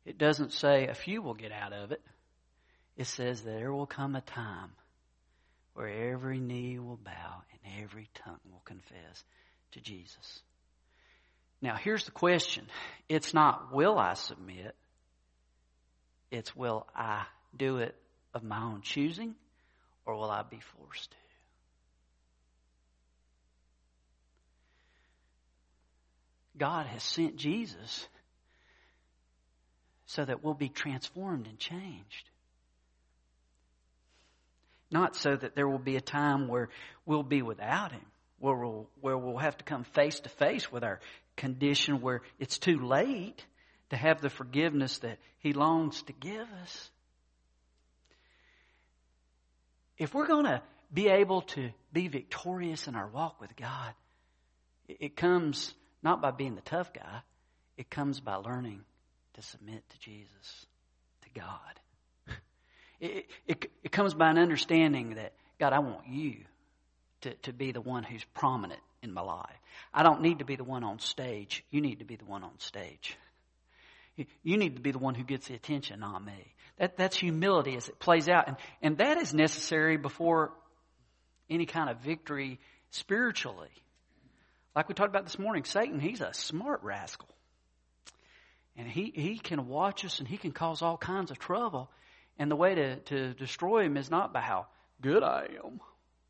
It 0.06 0.18
doesn't 0.18 0.54
say 0.54 0.88
a 0.88 0.96
few 0.96 1.22
will 1.22 1.36
get 1.36 1.52
out 1.52 1.74
of 1.74 1.92
it. 1.92 2.02
It 2.96 3.06
says 3.06 3.44
that 3.44 3.52
there 3.52 3.72
will 3.72 3.86
come 3.86 4.16
a 4.16 4.22
time 4.22 4.72
where 5.76 6.12
every 6.12 6.40
knee 6.40 6.80
will 6.80 6.98
bow 6.98 7.44
and 7.52 7.84
every 7.84 8.10
tongue 8.16 8.40
will 8.52 8.64
confess 8.66 9.24
to 9.74 9.80
Jesus. 9.80 10.42
Now, 11.62 11.76
here's 11.76 12.06
the 12.06 12.12
question 12.12 12.66
it's 13.10 13.34
not, 13.34 13.74
will 13.74 13.98
I 13.98 14.14
submit? 14.14 14.76
It's, 16.30 16.56
will 16.56 16.86
I 16.96 17.26
do 17.56 17.78
it 17.78 17.96
of 18.34 18.44
my 18.44 18.62
own 18.62 18.82
choosing, 18.82 19.36
or 20.06 20.16
will 20.16 20.30
I 20.30 20.44
be 20.44 20.60
forced 20.60 21.12
to? 21.12 21.18
God 26.58 26.88
has 26.88 27.04
sent 27.04 27.38
Jesus 27.38 28.08
so 30.08 30.26
that 30.26 30.44
we'll 30.44 30.54
be 30.54 30.70
transformed 30.70 31.48
and 31.48 31.60
changed. 31.60 32.30
Not 34.90 35.16
so 35.16 35.36
that 35.36 35.56
there 35.56 35.68
will 35.68 35.80
be 35.80 35.98
a 35.98 36.02
time 36.02 36.48
where 36.48 36.70
we'll 37.06 37.24
be 37.24 37.42
without 37.42 37.92
Him, 37.92 38.06
where 38.40 38.56
we'll, 38.56 38.90
where 39.02 39.18
we'll 39.18 39.38
have 39.38 39.58
to 39.58 39.66
come 39.66 39.84
face 39.84 40.20
to 40.22 40.30
face 40.30 40.72
with 40.72 40.84
our 40.84 41.00
condition 41.38 42.02
where 42.02 42.22
it's 42.40 42.58
too 42.58 42.80
late 42.80 43.46
to 43.90 43.96
have 43.96 44.22
the 44.22 44.30
forgiveness 44.30 44.98
that 45.00 45.20
He 45.40 45.54
longs 45.54 46.02
to 46.04 46.14
give 46.14 46.48
us. 46.62 46.92
If 49.98 50.14
we're 50.14 50.28
going 50.28 50.46
to 50.46 50.62
be 50.94 51.08
able 51.08 51.42
to 51.42 51.70
be 51.94 52.08
victorious 52.08 52.88
in 52.88 52.96
our 52.96 53.08
walk 53.08 53.40
with 53.40 53.56
God, 53.56 53.94
it 54.88 55.16
comes 55.16 55.74
not 56.04 56.22
by 56.22 56.32
being 56.32 56.56
the 56.56 56.62
tough 56.62 56.94
guy, 56.94 57.22
it 57.78 57.90
comes 57.90 58.20
by 58.20 58.36
learning 58.36 58.82
to 59.34 59.42
submit 59.42 59.88
to 59.90 60.00
Jesus, 60.00 60.66
to 61.24 61.40
God. 61.40 61.80
It, 63.00 63.28
it, 63.46 63.72
it 63.84 63.92
comes 63.92 64.16
by 64.16 64.32
an 64.32 64.40
understanding 64.40 65.18
that, 65.18 65.34
God, 65.60 65.72
I 65.72 65.78
want 65.78 66.08
you 66.08 66.38
to, 67.22 67.36
to 67.44 67.54
be 67.54 67.72
the 67.72 67.80
one 67.80 68.02
who's 68.02 68.24
prominent 68.34 68.82
in 69.02 69.14
my 69.14 69.22
life. 69.22 69.56
I 69.94 70.04
don't 70.04 70.22
need 70.22 70.40
to 70.40 70.46
be 70.46 70.56
the 70.56 70.64
one 70.64 70.84
on 70.84 71.00
stage. 71.00 71.64
You 71.72 71.82
need 71.82 72.00
to 72.00 72.06
be 72.06 72.16
the 72.16 72.26
one 72.26 72.44
on 72.44 72.60
stage. 72.60 73.18
You 74.44 74.58
need 74.58 74.76
to 74.76 74.82
be 74.82 74.92
the 74.92 75.00
one 75.00 75.14
who 75.14 75.24
gets 75.24 75.48
the 75.48 75.54
attention, 75.54 76.00
not 76.00 76.24
me. 76.26 76.56
That, 76.78 76.98
that's 76.98 77.18
humility 77.18 77.76
as 77.76 77.88
it 77.88 78.00
plays 78.00 78.28
out. 78.28 78.48
And, 78.48 78.58
and 78.82 78.98
that 78.98 79.18
is 79.18 79.34
necessary 79.34 79.98
before 79.98 80.52
any 81.50 81.66
kind 81.66 81.90
of 81.90 82.00
victory 82.00 82.60
spiritually. 82.90 83.70
Like 84.76 84.88
we 84.90 84.96
talked 84.96 85.10
about 85.10 85.26
this 85.26 85.40
morning, 85.40 85.64
Satan, 85.66 86.00
he's 86.00 86.22
a 86.22 86.34
smart 86.34 86.84
rascal. 86.84 87.30
And 88.76 88.88
he, 88.88 89.12
he 89.16 89.40
can 89.40 89.68
watch 89.68 90.06
us 90.06 90.20
and 90.20 90.28
he 90.28 90.38
can 90.38 90.52
cause 90.52 90.82
all 90.82 90.98
kinds 90.98 91.32
of 91.32 91.40
trouble. 91.40 91.90
And 92.38 92.52
the 92.52 92.56
way 92.56 92.76
to, 92.76 92.96
to 92.98 93.34
destroy 93.34 93.86
him 93.86 93.98
is 93.98 94.12
not 94.12 94.34
by 94.34 94.42
how 94.42 94.68
good 95.02 95.24
I 95.24 95.48
am. 95.64 95.80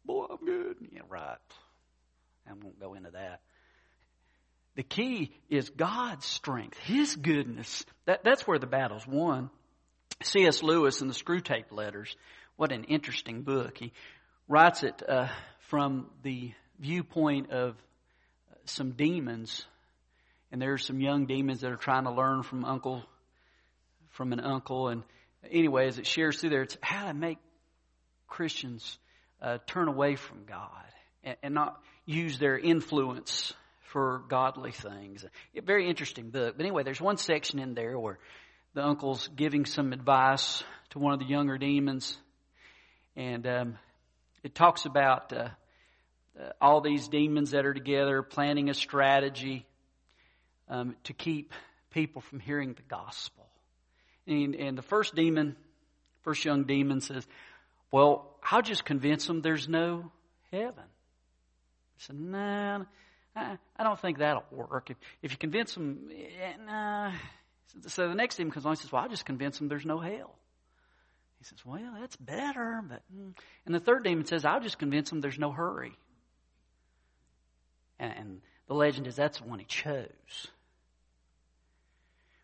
Boy, 0.05 0.27
I'm 0.29 0.45
good. 0.45 0.77
Yeah, 0.93 1.01
right. 1.09 1.37
I 2.49 2.53
won't 2.53 2.79
go 2.79 2.93
into 2.93 3.11
that. 3.11 3.41
The 4.75 4.83
key 4.83 5.31
is 5.49 5.69
God's 5.69 6.25
strength, 6.25 6.77
His 6.77 7.15
goodness. 7.15 7.83
That, 8.05 8.23
that's 8.23 8.47
where 8.47 8.59
the 8.59 8.67
battle's 8.67 9.07
won. 9.07 9.49
C.S. 10.21 10.61
Lewis 10.63 11.01
in 11.01 11.07
the 11.07 11.13
Screwtape 11.13 11.71
Letters, 11.71 12.15
what 12.55 12.71
an 12.71 12.85
interesting 12.85 13.41
book. 13.41 13.77
He 13.77 13.91
writes 14.47 14.83
it 14.83 15.01
uh, 15.07 15.27
from 15.69 16.07
the 16.23 16.53
viewpoint 16.79 17.51
of 17.51 17.75
some 18.65 18.91
demons, 18.91 19.65
and 20.51 20.61
there's 20.61 20.85
some 20.85 20.99
young 20.99 21.25
demons 21.25 21.61
that 21.61 21.71
are 21.71 21.75
trying 21.75 22.03
to 22.03 22.11
learn 22.11 22.43
from 22.43 22.63
uncle, 22.63 23.03
from 24.09 24.33
an 24.33 24.39
uncle, 24.39 24.89
and 24.89 25.03
anyway, 25.49 25.87
as 25.87 25.97
it 25.97 26.07
shares 26.07 26.39
through 26.39 26.51
there. 26.51 26.61
It's 26.61 26.77
how 26.81 27.07
to 27.07 27.13
make 27.13 27.39
Christians 28.27 28.99
uh, 29.41 29.57
turn 29.65 29.87
away 29.87 30.15
from 30.15 30.45
God 30.45 30.85
and, 31.41 31.53
not 31.53 31.81
use 32.05 32.39
their 32.39 32.57
influence 32.57 33.53
for 33.91 34.23
godly 34.29 34.71
things. 34.71 35.25
Very 35.63 35.89
interesting 35.89 36.29
book. 36.29 36.55
But 36.57 36.65
anyway, 36.65 36.83
there's 36.83 37.01
one 37.01 37.17
section 37.17 37.59
in 37.59 37.73
there 37.73 37.97
where 37.97 38.19
the 38.73 38.83
uncle's 38.83 39.27
giving 39.35 39.65
some 39.65 39.93
advice 39.93 40.63
to 40.91 40.99
one 40.99 41.13
of 41.13 41.19
the 41.19 41.25
younger 41.25 41.57
demons, 41.57 42.17
and 43.15 43.45
um, 43.47 43.77
it 44.43 44.53
talks 44.53 44.85
about 44.85 45.33
uh, 45.33 45.49
uh, 46.39 46.49
all 46.61 46.81
these 46.81 47.07
demons 47.07 47.51
that 47.51 47.65
are 47.65 47.73
together 47.73 48.21
planning 48.21 48.69
a 48.69 48.73
strategy 48.73 49.65
um, 50.69 50.95
to 51.05 51.13
keep 51.13 51.53
people 51.91 52.21
from 52.21 52.39
hearing 52.39 52.73
the 52.73 52.83
gospel. 52.83 53.47
And, 54.27 54.55
and 54.55 54.77
the 54.77 54.83
first 54.83 55.15
demon, 55.15 55.55
first 56.21 56.45
young 56.45 56.65
demon 56.65 57.01
says, 57.01 57.25
Well, 57.91 58.37
I'll 58.43 58.61
just 58.61 58.85
convince 58.85 59.25
them 59.25 59.41
there's 59.41 59.67
no 59.67 60.11
heaven. 60.51 60.83
Said, 61.97 62.19
Nah, 62.19 62.83
I, 63.35 63.57
I 63.77 63.83
don't 63.83 63.99
think 63.99 64.19
that'll 64.19 64.45
work. 64.51 64.89
If, 64.89 64.97
if 65.21 65.31
you 65.31 65.37
convince 65.37 65.73
them, 65.73 66.09
eh, 66.11 66.53
nah. 66.65 67.11
So 67.87 68.07
the 68.07 68.15
next 68.15 68.37
demon 68.37 68.51
comes 68.51 68.65
along 68.65 68.73
and 68.73 68.79
says, 68.79 68.91
Well, 68.91 69.03
I'll 69.03 69.09
just 69.09 69.25
convince 69.25 69.57
them 69.57 69.67
there's 69.67 69.85
no 69.85 69.99
hell. 69.99 70.35
He 71.39 71.45
says, 71.45 71.59
Well, 71.65 71.97
that's 71.99 72.15
better, 72.15 72.81
but. 72.87 73.01
Mm. 73.15 73.33
And 73.65 73.75
the 73.75 73.79
third 73.79 74.03
demon 74.03 74.25
says, 74.25 74.45
I'll 74.45 74.61
just 74.61 74.79
convince 74.79 75.09
them 75.09 75.21
there's 75.21 75.39
no 75.39 75.51
hurry. 75.51 75.93
And, 77.99 78.13
and 78.17 78.41
the 78.67 78.73
legend 78.73 79.07
is 79.07 79.15
that's 79.15 79.39
the 79.39 79.47
one 79.47 79.59
he 79.59 79.65
chose. 79.65 80.47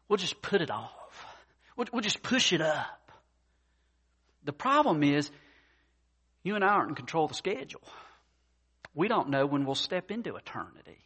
We'll 0.07 0.17
just 0.17 0.41
put 0.41 0.61
it 0.61 0.69
off. 0.69 0.91
We'll, 1.75 1.87
we'll 1.91 2.01
just 2.01 2.21
push 2.21 2.53
it 2.53 2.61
up. 2.61 3.11
The 4.43 4.53
problem 4.53 5.03
is, 5.03 5.31
you 6.43 6.55
and 6.55 6.63
I 6.63 6.67
aren't 6.67 6.89
in 6.89 6.95
control 6.95 7.25
of 7.25 7.31
the 7.31 7.35
schedule. 7.35 7.81
We 8.93 9.07
don't 9.07 9.29
know 9.29 9.45
when 9.45 9.65
we'll 9.65 9.75
step 9.75 10.11
into 10.11 10.35
eternity. 10.35 10.99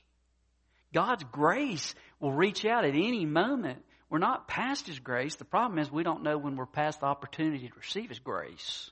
God's 0.94 1.24
grace 1.24 1.96
will 2.20 2.32
reach 2.32 2.65
out 2.65 2.86
at 2.86 2.96
any 2.96 3.25
moment. 3.25 3.84
We're 4.10 4.20
not 4.20 4.48
past 4.48 4.88
His 4.88 5.00
grace. 5.00 5.36
The 5.36 5.46
problem 5.46 5.79
is 5.79 5.91
we 5.91 6.03
don't 6.03 6.24
know 6.24 6.38
when 6.38 6.56
we're 6.56 6.65
past 6.65 7.01
the 7.01 7.08
opportunity 7.08 7.67
to 7.67 7.75
receive 7.75 8.10
His 8.10 8.20
grace. 8.20 8.89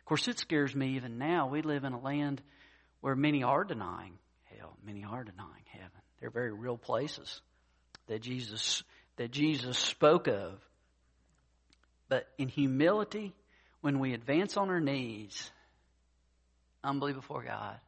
Of 0.00 0.04
course, 0.06 0.28
it 0.28 0.38
scares 0.38 0.74
me 0.74 0.96
even 0.96 1.18
now. 1.18 1.48
We 1.48 1.62
live 1.62 1.84
in 1.84 1.92
a 1.92 2.00
land 2.00 2.42
where 3.00 3.16
many 3.16 3.42
are 3.42 3.64
denying 3.64 4.18
hell. 4.44 4.76
Many 4.84 5.04
are 5.04 5.24
denying 5.24 5.64
heaven. 5.70 5.90
They're 6.20 6.30
very 6.30 6.52
real 6.52 6.76
places 6.76 7.40
that 8.06 8.20
Jesus 8.20 8.82
that 9.16 9.30
Jesus 9.30 9.78
spoke 9.78 10.26
of. 10.26 10.58
But 12.08 12.26
in 12.38 12.48
humility, 12.48 13.34
when 13.80 13.98
we 13.98 14.12
advance 14.12 14.56
on 14.56 14.68
our 14.68 14.80
knees, 14.80 15.50
humbly 16.82 17.12
before 17.12 17.42
God, 17.42 17.78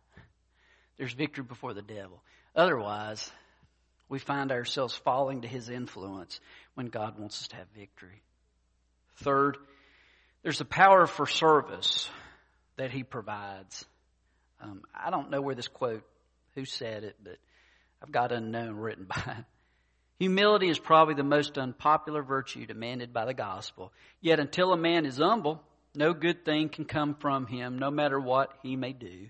there's 0.98 1.12
victory 1.12 1.44
before 1.44 1.74
the 1.74 1.82
devil. 1.82 2.22
Otherwise, 2.54 3.30
we 4.08 4.18
find 4.18 4.52
ourselves 4.52 4.94
falling 4.94 5.42
to 5.42 5.48
his 5.48 5.68
influence 5.68 6.40
when 6.74 6.86
God 6.86 7.18
wants 7.18 7.42
us 7.42 7.48
to 7.48 7.56
have 7.56 7.66
victory. 7.76 8.22
Third, 9.16 9.58
there's 10.42 10.58
the 10.58 10.64
power 10.64 11.06
for 11.06 11.26
service 11.26 12.08
that 12.76 12.90
he 12.90 13.02
provides. 13.02 13.84
Um, 14.60 14.82
I 14.94 15.10
don't 15.10 15.30
know 15.30 15.40
where 15.40 15.54
this 15.54 15.68
quote, 15.68 16.04
who 16.54 16.64
said 16.64 17.04
it, 17.04 17.16
but 17.22 17.38
I've 18.02 18.12
got 18.12 18.32
unknown 18.32 18.76
written 18.76 19.04
by 19.08 19.22
it. 19.38 19.44
Humility 20.18 20.70
is 20.70 20.78
probably 20.78 21.14
the 21.14 21.22
most 21.22 21.58
unpopular 21.58 22.22
virtue 22.22 22.64
demanded 22.64 23.12
by 23.12 23.26
the 23.26 23.34
gospel. 23.34 23.92
Yet 24.22 24.40
until 24.40 24.72
a 24.72 24.76
man 24.76 25.04
is 25.04 25.18
humble, 25.18 25.62
no 25.94 26.14
good 26.14 26.44
thing 26.44 26.70
can 26.70 26.86
come 26.86 27.14
from 27.14 27.46
him, 27.46 27.78
no 27.78 27.90
matter 27.90 28.18
what 28.18 28.50
he 28.62 28.76
may 28.76 28.92
do. 28.92 29.28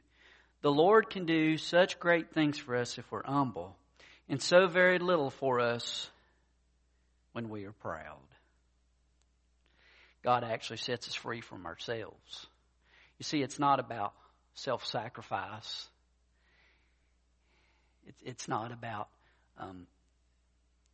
The 0.62 0.72
Lord 0.72 1.10
can 1.10 1.26
do 1.26 1.58
such 1.58 2.00
great 2.00 2.32
things 2.32 2.58
for 2.58 2.76
us 2.76 2.98
if 2.98 3.10
we're 3.10 3.22
humble, 3.24 3.76
and 4.28 4.42
so 4.42 4.66
very 4.66 4.98
little 4.98 5.30
for 5.30 5.60
us 5.60 6.10
when 7.32 7.48
we 7.48 7.66
are 7.66 7.72
proud. 7.72 8.16
God 10.22 10.42
actually 10.42 10.78
sets 10.78 11.06
us 11.06 11.14
free 11.14 11.40
from 11.40 11.66
ourselves. 11.66 12.46
You 13.18 13.24
see, 13.24 13.42
it's 13.42 13.58
not 13.58 13.78
about 13.78 14.12
self 14.54 14.84
sacrifice, 14.86 15.88
it's 18.24 18.48
not 18.48 18.72
about 18.72 19.08
um, 19.58 19.86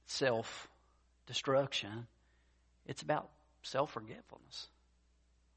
self 0.07 0.69
destruction, 1.27 2.07
it's 2.87 3.03
about 3.03 3.31
self 3.63 3.93
forgetfulness. 3.93 4.69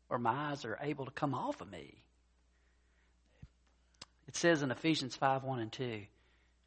Or 0.10 0.20
my 0.20 0.52
eyes 0.52 0.64
are 0.64 0.78
able 0.82 1.06
to 1.06 1.12
come 1.12 1.34
off 1.34 1.60
of 1.62 1.70
me. 1.70 1.96
It 4.36 4.40
says 4.40 4.64
in 4.64 4.70
Ephesians 4.70 5.16
5 5.16 5.46
1 5.46 5.60
and 5.60 5.72
2 5.72 6.02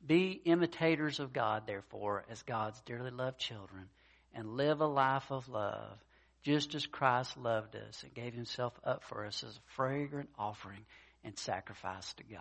Be 0.07 0.41
imitators 0.47 1.21
of 1.21 1.35
God, 1.35 1.67
therefore, 1.67 2.25
as 2.31 2.43
God's 2.43 2.81
dearly 2.81 3.11
loved 3.11 3.39
children, 3.39 3.91
and 4.33 4.57
live 4.57 4.81
a 4.81 4.87
life 4.87 5.31
of 5.31 5.51
love, 5.51 5.99
just 6.43 6.75
as 6.75 6.87
Christ 6.87 7.37
loved 7.37 7.77
us 7.77 8.03
and 8.03 8.15
gave 8.15 8.33
himself 8.33 8.73
up 8.85 9.05
for 9.05 9.27
us 9.27 9.45
as 9.45 9.55
a 9.55 9.75
fragrant 9.75 10.31
offering 10.39 10.87
and 11.23 11.39
sacrifice 11.39 12.15
to 12.15 12.23
God. 12.23 12.41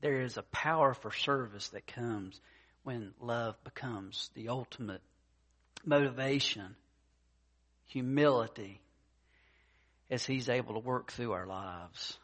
There 0.00 0.20
is 0.20 0.36
a 0.36 0.44
power 0.44 0.94
for 0.94 1.10
service 1.10 1.70
that 1.70 1.88
comes 1.88 2.40
when 2.84 3.12
love 3.18 3.56
becomes 3.64 4.30
the 4.34 4.50
ultimate 4.50 5.02
motivation, 5.84 6.76
humility, 7.86 8.80
as 10.10 10.24
He's 10.24 10.48
able 10.48 10.74
to 10.74 10.80
work 10.80 11.12
through 11.12 11.32
our 11.32 11.46
lives. 11.46 12.18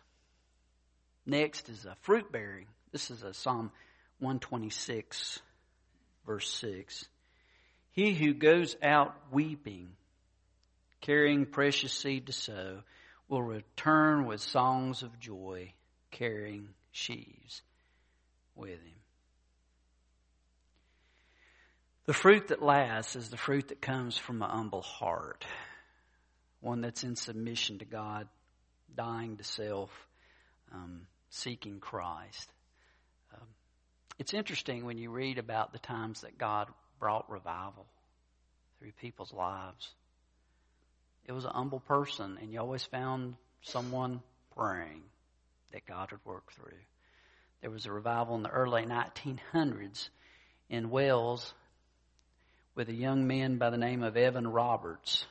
Next 1.25 1.69
is 1.69 1.85
a 1.85 1.97
fruit 2.03 2.31
bearing. 2.31 2.67
This 2.93 3.11
is 3.11 3.23
a 3.23 3.35
Psalm 3.35 3.71
126, 4.21 5.41
verse 6.25 6.51
6. 6.51 7.05
He 7.91 8.15
who 8.15 8.35
goes 8.35 8.77
out 8.83 9.15
weeping, 9.33 9.89
carrying 11.01 11.47
precious 11.47 11.93
seed 11.93 12.27
to 12.27 12.33
sow, 12.33 12.83
will 13.29 13.43
return 13.43 14.27
with 14.27 14.41
songs 14.41 15.03
of 15.03 15.19
joy, 15.19 15.73
carrying 16.11 16.69
sheaves 16.93 17.63
with 18.55 18.71
him. 18.71 19.01
The 22.07 22.15
fruit 22.15 22.49
that 22.49 22.63
lasts 22.63 23.17
is 23.17 23.31
the 23.31 23.37
fruit 23.37 23.69
that 23.69 23.83
comes 23.83 24.17
from 24.17 24.41
an 24.41 24.49
humble 24.49 24.83
heart, 24.83 25.45
one 26.61 26.81
that's 26.81 27.05
in 27.05 27.17
submission 27.17 27.79
to 27.79 27.85
God, 27.85 28.29
dying 28.95 29.37
to 29.37 29.45
self, 29.45 29.91
um, 30.73 31.07
seeking 31.31 31.81
Christ. 31.81 32.51
Um, 33.35 33.47
it's 34.19 34.35
interesting 34.35 34.85
when 34.85 34.99
you 34.99 35.11
read 35.11 35.39
about 35.39 35.73
the 35.73 35.79
times 35.79 36.23
that 36.23 36.39
God 36.39 36.69
brought 36.99 37.31
revival 37.31 37.87
through 38.79 38.93
people's 39.01 39.33
lives. 39.33 39.91
It 41.25 41.33
was 41.33 41.45
an 41.45 41.53
humble 41.55 41.81
person, 41.81 42.39
and 42.41 42.53
you 42.53 42.61
always 42.61 42.85
found 42.85 43.35
someone 43.63 44.23
praying 44.57 45.03
that 45.73 45.87
God 45.87 46.13
would 46.13 46.25
work 46.25 46.53
through. 46.53 46.79
There 47.61 47.71
was 47.71 47.87
a 47.87 47.93
revival 47.93 48.37
in 48.37 48.43
the 48.43 48.51
early 48.51 48.85
1900s 48.85 50.09
in 50.69 50.91
Wales 50.91 51.55
with 52.75 52.89
a 52.89 52.95
young 52.95 53.27
man 53.27 53.59
by 53.59 53.71
the 53.71 53.79
name 53.79 54.03
of 54.03 54.17
Evan 54.17 54.47
Roberts 54.47 55.27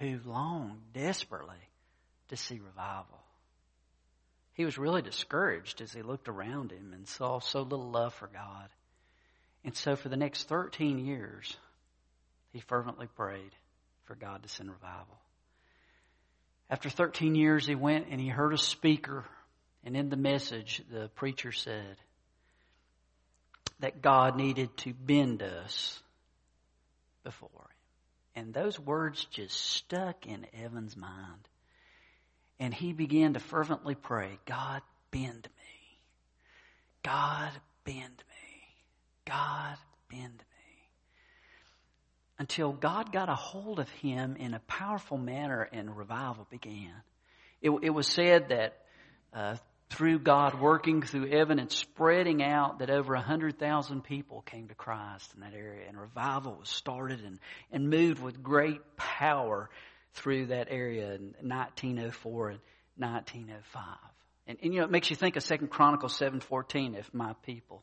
who 0.00 0.18
longed 0.24 0.80
desperately 0.94 1.54
to 2.28 2.36
see 2.36 2.58
revival. 2.58 3.20
He 4.54 4.64
was 4.64 4.78
really 4.78 5.02
discouraged 5.02 5.80
as 5.80 5.92
he 5.92 6.02
looked 6.02 6.28
around 6.28 6.72
him 6.72 6.92
and 6.94 7.06
saw 7.06 7.38
so 7.38 7.62
little 7.62 7.90
love 7.90 8.14
for 8.14 8.26
God. 8.26 8.68
And 9.62 9.76
so 9.76 9.96
for 9.96 10.08
the 10.08 10.16
next 10.16 10.48
13 10.48 10.98
years, 10.98 11.56
he 12.52 12.60
fervently 12.60 13.06
prayed 13.14 13.52
for 14.04 14.14
God 14.14 14.42
to 14.42 14.48
send 14.48 14.70
revival. 14.70 15.18
After 16.70 16.88
13 16.88 17.34
years, 17.34 17.66
he 17.66 17.74
went 17.74 18.06
and 18.10 18.20
he 18.20 18.28
heard 18.28 18.54
a 18.54 18.58
speaker, 18.58 19.24
and 19.84 19.96
in 19.96 20.08
the 20.08 20.16
message, 20.16 20.82
the 20.90 21.08
preacher 21.14 21.52
said 21.52 21.96
that 23.80 24.02
God 24.02 24.36
needed 24.36 24.74
to 24.78 24.94
bend 24.94 25.42
us 25.42 26.00
before. 27.22 27.69
And 28.34 28.54
those 28.54 28.78
words 28.78 29.26
just 29.30 29.56
stuck 29.56 30.26
in 30.26 30.46
Evan's 30.62 30.96
mind. 30.96 31.48
And 32.58 32.72
he 32.72 32.92
began 32.92 33.34
to 33.34 33.40
fervently 33.40 33.94
pray, 33.94 34.38
God, 34.46 34.82
bend 35.10 35.48
me. 35.58 35.98
God, 37.02 37.50
bend 37.84 37.96
me. 37.96 38.74
God, 39.24 39.76
bend 40.10 40.34
me 40.34 40.60
until 42.40 42.72
God 42.72 43.12
got 43.12 43.28
a 43.28 43.34
hold 43.34 43.78
of 43.78 43.88
him 43.90 44.34
in 44.36 44.54
a 44.54 44.60
powerful 44.60 45.18
manner 45.18 45.68
and 45.72 45.94
revival 45.94 46.46
began. 46.50 46.94
It, 47.60 47.70
it 47.82 47.90
was 47.90 48.06
said 48.06 48.48
that 48.48 48.78
uh, 49.34 49.56
through 49.90 50.20
God 50.20 50.60
working 50.60 51.02
through 51.02 51.28
Evan 51.30 51.58
and 51.58 51.70
spreading 51.70 52.42
out 52.42 52.78
that 52.78 52.90
over 52.90 53.14
a 53.14 53.20
hundred 53.20 53.58
thousand 53.58 54.02
people 54.02 54.42
came 54.42 54.68
to 54.68 54.74
Christ 54.74 55.32
in 55.34 55.40
that 55.40 55.52
area 55.52 55.86
and 55.88 56.00
revival 56.00 56.56
was 56.58 56.68
started 56.68 57.20
and, 57.24 57.38
and 57.72 57.90
moved 57.90 58.22
with 58.22 58.42
great 58.42 58.80
power 58.96 59.68
through 60.14 60.46
that 60.46 60.68
area 60.70 61.14
in 61.14 61.34
1904 61.40 62.48
and 62.50 62.60
1905. 62.96 63.84
And, 64.46 64.58
and 64.62 64.72
you 64.72 64.80
know, 64.80 64.86
it 64.86 64.90
makes 64.90 65.10
you 65.10 65.16
think 65.16 65.36
of 65.36 65.42
Second 65.42 65.68
Chronicles 65.68 66.18
7.14, 66.18 66.96
if 66.98 67.12
my 67.12 67.34
people 67.44 67.82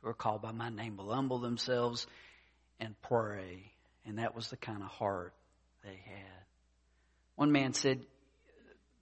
who 0.00 0.08
are 0.08 0.14
called 0.14 0.42
by 0.42 0.52
my 0.52 0.68
name 0.68 0.96
will 0.96 1.12
humble 1.12 1.38
themselves 1.38 2.06
and 2.80 2.94
pray 3.02 3.72
and 4.04 4.18
that 4.18 4.34
was 4.34 4.48
the 4.48 4.56
kind 4.56 4.82
of 4.82 4.88
heart 4.88 5.32
they 5.82 6.00
had. 6.04 6.44
One 7.36 7.52
man 7.52 7.72
said, 7.72 8.00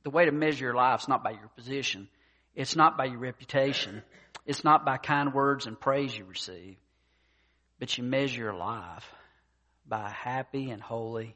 the 0.03 0.11
way 0.11 0.25
to 0.25 0.33
measure 0.33 0.67
your 0.67 0.75
life 0.75 1.03
is 1.03 1.09
not 1.09 1.23
by 1.23 1.33
your 1.33 1.51
position. 1.57 2.09
It's 2.55 2.77
not 2.77 2.97
by 2.97 3.07
your 3.07 3.19
reputation. 3.19 4.03
It's 4.47 4.65
not 4.65 4.85
by 4.85 4.97
kind 4.97 5.33
words 5.33 5.67
and 5.67 5.79
praise 5.79 6.17
you 6.17 6.25
receive. 6.25 6.77
but 7.79 7.97
you 7.97 8.05
measure 8.05 8.43
your 8.43 8.55
life 8.55 9.11
by 9.87 10.07
a 10.07 10.13
happy 10.13 10.71
and 10.71 10.83
holy 10.83 11.35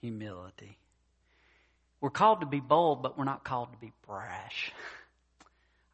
humility. 0.00 0.76
We're 2.00 2.10
called 2.10 2.40
to 2.40 2.46
be 2.46 2.60
bold, 2.60 3.02
but 3.02 3.16
we're 3.16 3.24
not 3.24 3.44
called 3.44 3.72
to 3.72 3.78
be 3.78 3.92
brash. 4.06 4.72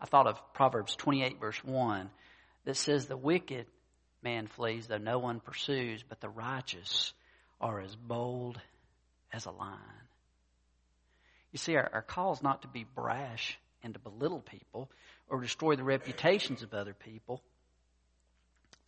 I 0.01 0.07
thought 0.07 0.27
of 0.27 0.41
Proverbs 0.55 0.97
28 0.97 1.39
verse 1.39 1.63
1 1.63 2.11
that 2.65 2.77
says 2.77 3.07
the 3.07 3.17
wicked 3.17 3.67
man 4.23 4.47
flees 4.47 4.87
though 4.87 4.99
no 4.99 5.19
one 5.19 5.39
pursues, 5.41 6.03
but 6.09 6.21
the 6.21 6.29
righteous 6.29 7.13
are 7.61 7.81
as 7.81 7.95
bold 7.95 8.61
as 9.33 9.47
a 9.47 9.51
lion. 9.51 9.79
You 11.53 11.59
see, 11.59 11.77
our, 11.77 11.89
our 11.93 12.03
call 12.03 12.33
is 12.33 12.43
not 12.43 12.63
to 12.63 12.69
be 12.69 12.85
brash 12.85 13.59
and 13.83 13.95
to 13.95 14.01
belittle 14.01 14.41
people 14.41 14.91
or 15.29 15.41
destroy 15.41 15.77
the 15.77 15.85
reputations 15.85 16.63
of 16.63 16.75
other 16.75 16.95
people. 16.95 17.43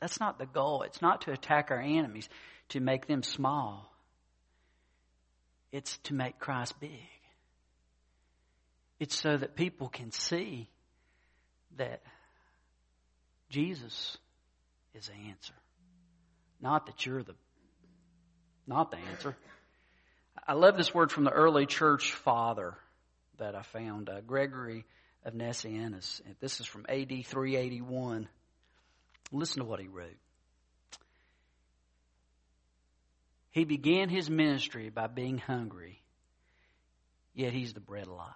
That's 0.00 0.20
not 0.20 0.38
the 0.38 0.46
goal. 0.46 0.82
It's 0.82 1.00
not 1.00 1.22
to 1.22 1.32
attack 1.32 1.70
our 1.70 1.80
enemies, 1.80 2.28
to 2.70 2.80
make 2.80 3.06
them 3.06 3.22
small. 3.22 3.90
It's 5.72 5.96
to 6.04 6.14
make 6.14 6.38
Christ 6.38 6.78
big. 6.80 6.90
It's 9.00 9.18
so 9.18 9.36
that 9.36 9.56
people 9.56 9.88
can 9.88 10.12
see 10.12 10.68
that 11.76 12.02
Jesus 13.50 14.16
is 14.94 15.08
the 15.08 15.28
answer. 15.30 15.54
Not 16.60 16.86
that 16.86 17.04
you're 17.04 17.22
the, 17.22 17.34
not 18.66 18.90
the 18.90 18.98
answer. 18.98 19.36
I 20.46 20.52
love 20.52 20.76
this 20.76 20.94
word 20.94 21.10
from 21.10 21.24
the 21.24 21.30
early 21.30 21.66
church 21.66 22.12
father 22.12 22.74
that 23.38 23.54
I 23.54 23.62
found, 23.62 24.08
uh, 24.08 24.20
Gregory 24.20 24.84
of 25.24 25.34
Nazianzus. 25.34 26.20
This 26.40 26.60
is 26.60 26.66
from 26.66 26.86
AD 26.88 27.08
381. 27.26 28.28
Listen 29.32 29.60
to 29.60 29.64
what 29.64 29.80
he 29.80 29.88
wrote. 29.88 30.16
He 33.50 33.64
began 33.64 34.08
his 34.08 34.28
ministry 34.28 34.90
by 34.90 35.06
being 35.06 35.38
hungry, 35.38 36.02
yet 37.34 37.52
he's 37.52 37.72
the 37.72 37.80
bread 37.80 38.08
alive. 38.08 38.32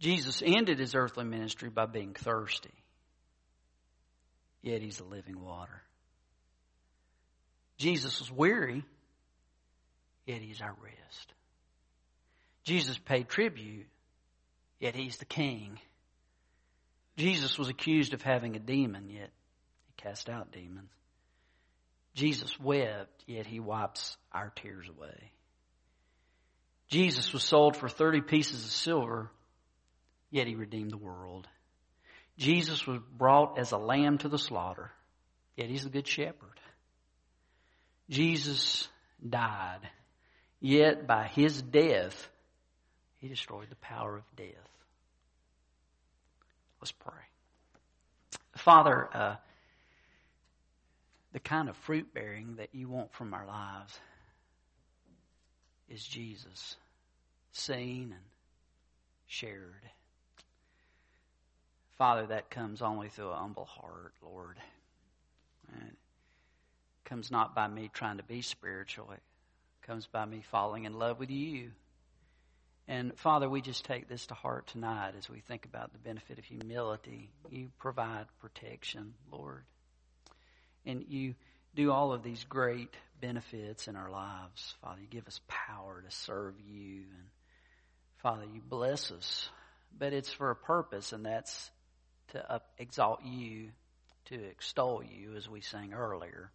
Jesus 0.00 0.42
ended 0.44 0.78
his 0.78 0.94
earthly 0.94 1.24
ministry 1.24 1.68
by 1.68 1.86
being 1.86 2.14
thirsty, 2.14 2.74
yet 4.62 4.80
he's 4.80 4.96
the 4.96 5.04
living 5.04 5.40
water. 5.40 5.82
Jesus 7.76 8.18
was 8.18 8.30
weary, 8.30 8.82
yet 10.26 10.40
he's 10.40 10.60
our 10.60 10.74
rest. 10.82 11.34
Jesus 12.64 12.98
paid 12.98 13.28
tribute, 13.28 13.86
yet 14.80 14.94
he's 14.94 15.18
the 15.18 15.24
king. 15.24 15.78
Jesus 17.16 17.58
was 17.58 17.68
accused 17.68 18.14
of 18.14 18.22
having 18.22 18.56
a 18.56 18.58
demon, 18.58 19.10
yet 19.10 19.30
he 19.86 20.02
cast 20.02 20.28
out 20.28 20.52
demons. 20.52 20.90
Jesus 22.14 22.58
wept, 22.58 23.24
yet 23.26 23.46
he 23.46 23.60
wipes 23.60 24.16
our 24.32 24.52
tears 24.56 24.88
away. 24.88 25.32
Jesus 26.88 27.32
was 27.32 27.42
sold 27.42 27.76
for 27.76 27.88
30 27.88 28.22
pieces 28.22 28.64
of 28.64 28.70
silver, 28.70 29.30
yet 30.30 30.46
he 30.46 30.54
redeemed 30.54 30.90
the 30.90 30.96
world. 30.96 31.46
Jesus 32.38 32.86
was 32.86 33.00
brought 33.16 33.58
as 33.58 33.72
a 33.72 33.78
lamb 33.78 34.18
to 34.18 34.28
the 34.28 34.38
slaughter, 34.38 34.90
yet 35.56 35.68
he's 35.68 35.84
the 35.84 35.90
good 35.90 36.06
shepherd. 36.06 36.60
Jesus 38.10 38.88
died, 39.26 39.80
yet 40.60 41.06
by 41.06 41.26
his 41.26 41.62
death, 41.62 42.28
he 43.24 43.30
destroyed 43.30 43.70
the 43.70 43.76
power 43.76 44.18
of 44.18 44.36
death. 44.36 44.68
Let's 46.78 46.92
pray. 46.92 47.22
Father, 48.54 49.08
uh, 49.14 49.36
the 51.32 51.40
kind 51.40 51.70
of 51.70 51.76
fruit 51.78 52.12
bearing 52.12 52.56
that 52.56 52.68
you 52.74 52.86
want 52.86 53.14
from 53.14 53.32
our 53.32 53.46
lives 53.46 53.98
is 55.88 56.04
Jesus, 56.04 56.76
seen 57.52 58.12
and 58.12 58.24
shared. 59.26 59.88
Father, 61.96 62.26
that 62.26 62.50
comes 62.50 62.82
only 62.82 63.08
through 63.08 63.30
a 63.30 63.36
humble 63.36 63.64
heart, 63.64 64.12
Lord. 64.22 64.58
It 65.72 65.96
comes 67.06 67.30
not 67.30 67.54
by 67.54 67.68
me 67.68 67.88
trying 67.90 68.18
to 68.18 68.22
be 68.22 68.42
spiritual. 68.42 69.12
It 69.12 69.22
comes 69.80 70.06
by 70.06 70.26
me 70.26 70.42
falling 70.42 70.84
in 70.84 70.98
love 70.98 71.18
with 71.18 71.30
you 71.30 71.70
and 72.86 73.16
Father, 73.18 73.48
we 73.48 73.62
just 73.62 73.84
take 73.84 74.08
this 74.08 74.26
to 74.26 74.34
heart 74.34 74.66
tonight 74.66 75.14
as 75.16 75.30
we 75.30 75.40
think 75.40 75.64
about 75.64 75.92
the 75.92 75.98
benefit 75.98 76.38
of 76.38 76.44
humility. 76.44 77.30
You 77.50 77.70
provide 77.78 78.26
protection, 78.40 79.14
Lord. 79.32 79.64
And 80.84 81.04
you 81.08 81.34
do 81.74 81.90
all 81.90 82.12
of 82.12 82.22
these 82.22 82.44
great 82.44 82.94
benefits 83.20 83.88
in 83.88 83.96
our 83.96 84.10
lives. 84.10 84.74
Father, 84.82 85.00
you 85.00 85.06
give 85.08 85.26
us 85.26 85.40
power 85.48 86.02
to 86.02 86.14
serve 86.14 86.54
you. 86.60 87.04
And 87.16 87.28
Father, 88.22 88.44
you 88.44 88.60
bless 88.60 89.10
us. 89.10 89.48
But 89.98 90.12
it's 90.12 90.32
for 90.32 90.50
a 90.50 90.56
purpose, 90.56 91.12
and 91.12 91.24
that's 91.24 91.70
to 92.32 92.52
up, 92.52 92.66
exalt 92.78 93.20
you, 93.24 93.70
to 94.26 94.34
extol 94.34 95.02
you, 95.02 95.36
as 95.36 95.48
we 95.48 95.60
sang 95.62 95.94
earlier. 95.94 96.50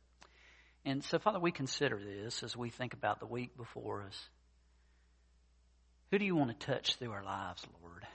And 0.86 1.04
so, 1.04 1.20
Father, 1.20 1.39
we 1.39 1.52
consider 1.52 2.00
this 2.00 2.44
as 2.44 2.56
we 2.56 2.70
think 2.70 2.94
about 2.94 3.20
the 3.20 3.26
week 3.26 3.58
before 3.58 4.04
us. 4.04 4.30
Who 6.12 6.19
do 6.19 6.26
you 6.26 6.36
want 6.36 6.58
to 6.58 6.65
touch 6.65 6.95
through 6.95 7.12
our 7.12 7.24
lives, 7.24 7.65
Lord? 7.82 8.06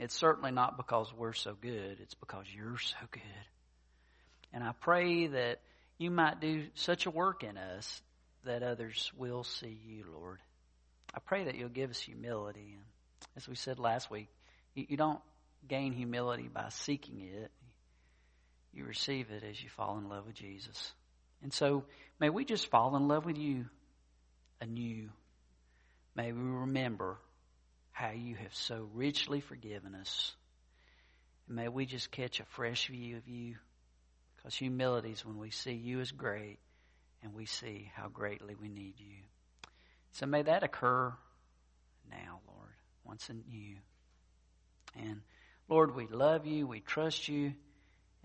It's 0.00 0.14
certainly 0.14 0.50
not 0.50 0.76
because 0.76 1.12
we're 1.16 1.32
so 1.32 1.54
good, 1.60 1.98
it's 2.00 2.14
because 2.14 2.46
you're 2.54 2.78
so 2.78 2.96
good. 3.10 3.22
And 4.52 4.64
I 4.64 4.72
pray 4.72 5.26
that 5.28 5.60
you 5.98 6.10
might 6.10 6.40
do 6.40 6.66
such 6.74 7.06
a 7.06 7.10
work 7.10 7.42
in 7.42 7.56
us 7.56 8.00
that 8.44 8.62
others 8.62 9.12
will 9.16 9.44
see 9.44 9.78
you, 9.86 10.04
Lord. 10.12 10.38
I 11.14 11.20
pray 11.20 11.44
that 11.44 11.56
you'll 11.56 11.68
give 11.68 11.90
us 11.90 12.00
humility. 12.00 12.76
And 12.76 12.84
as 13.36 13.48
we 13.48 13.56
said 13.56 13.78
last 13.78 14.10
week, 14.10 14.28
you, 14.74 14.86
you 14.88 14.96
don't 14.96 15.20
gain 15.66 15.92
humility 15.92 16.48
by 16.52 16.68
seeking 16.70 17.20
it. 17.20 17.50
You 18.72 18.84
receive 18.84 19.30
it 19.30 19.42
as 19.42 19.62
you 19.62 19.68
fall 19.70 19.98
in 19.98 20.08
love 20.08 20.26
with 20.26 20.36
Jesus. 20.36 20.92
And 21.42 21.52
so 21.52 21.84
may 22.20 22.30
we 22.30 22.44
just 22.44 22.70
fall 22.70 22.94
in 22.96 23.08
love 23.08 23.24
with 23.24 23.38
you 23.38 23.66
anew 24.60 25.08
May 26.18 26.32
we 26.32 26.40
remember 26.40 27.16
how 27.92 28.10
you 28.10 28.34
have 28.34 28.52
so 28.52 28.88
richly 28.92 29.40
forgiven 29.40 29.94
us. 29.94 30.34
And 31.46 31.54
may 31.54 31.68
we 31.68 31.86
just 31.86 32.10
catch 32.10 32.40
a 32.40 32.44
fresh 32.44 32.88
view 32.88 33.18
of 33.18 33.28
you. 33.28 33.54
Because 34.34 34.56
humility 34.56 35.12
is 35.12 35.24
when 35.24 35.38
we 35.38 35.50
see 35.52 35.74
you 35.74 36.00
as 36.00 36.10
great 36.10 36.58
and 37.22 37.34
we 37.34 37.46
see 37.46 37.92
how 37.94 38.08
greatly 38.08 38.56
we 38.60 38.68
need 38.68 38.94
you. 38.98 39.22
So 40.10 40.26
may 40.26 40.42
that 40.42 40.64
occur 40.64 41.14
now, 42.10 42.40
Lord, 42.48 42.74
once 43.04 43.30
in 43.30 43.44
you. 43.48 43.76
And 44.96 45.20
Lord, 45.68 45.94
we 45.94 46.08
love 46.08 46.48
you, 46.48 46.66
we 46.66 46.80
trust 46.80 47.28
you, 47.28 47.52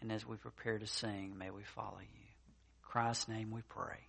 and 0.02 0.12
as 0.12 0.26
we 0.26 0.38
prepare 0.38 0.80
to 0.80 0.88
sing, 0.88 1.36
may 1.38 1.52
we 1.52 1.62
follow 1.76 2.00
you. 2.00 2.26
In 2.48 2.82
Christ's 2.82 3.28
name 3.28 3.52
we 3.52 3.62
pray. 3.70 4.00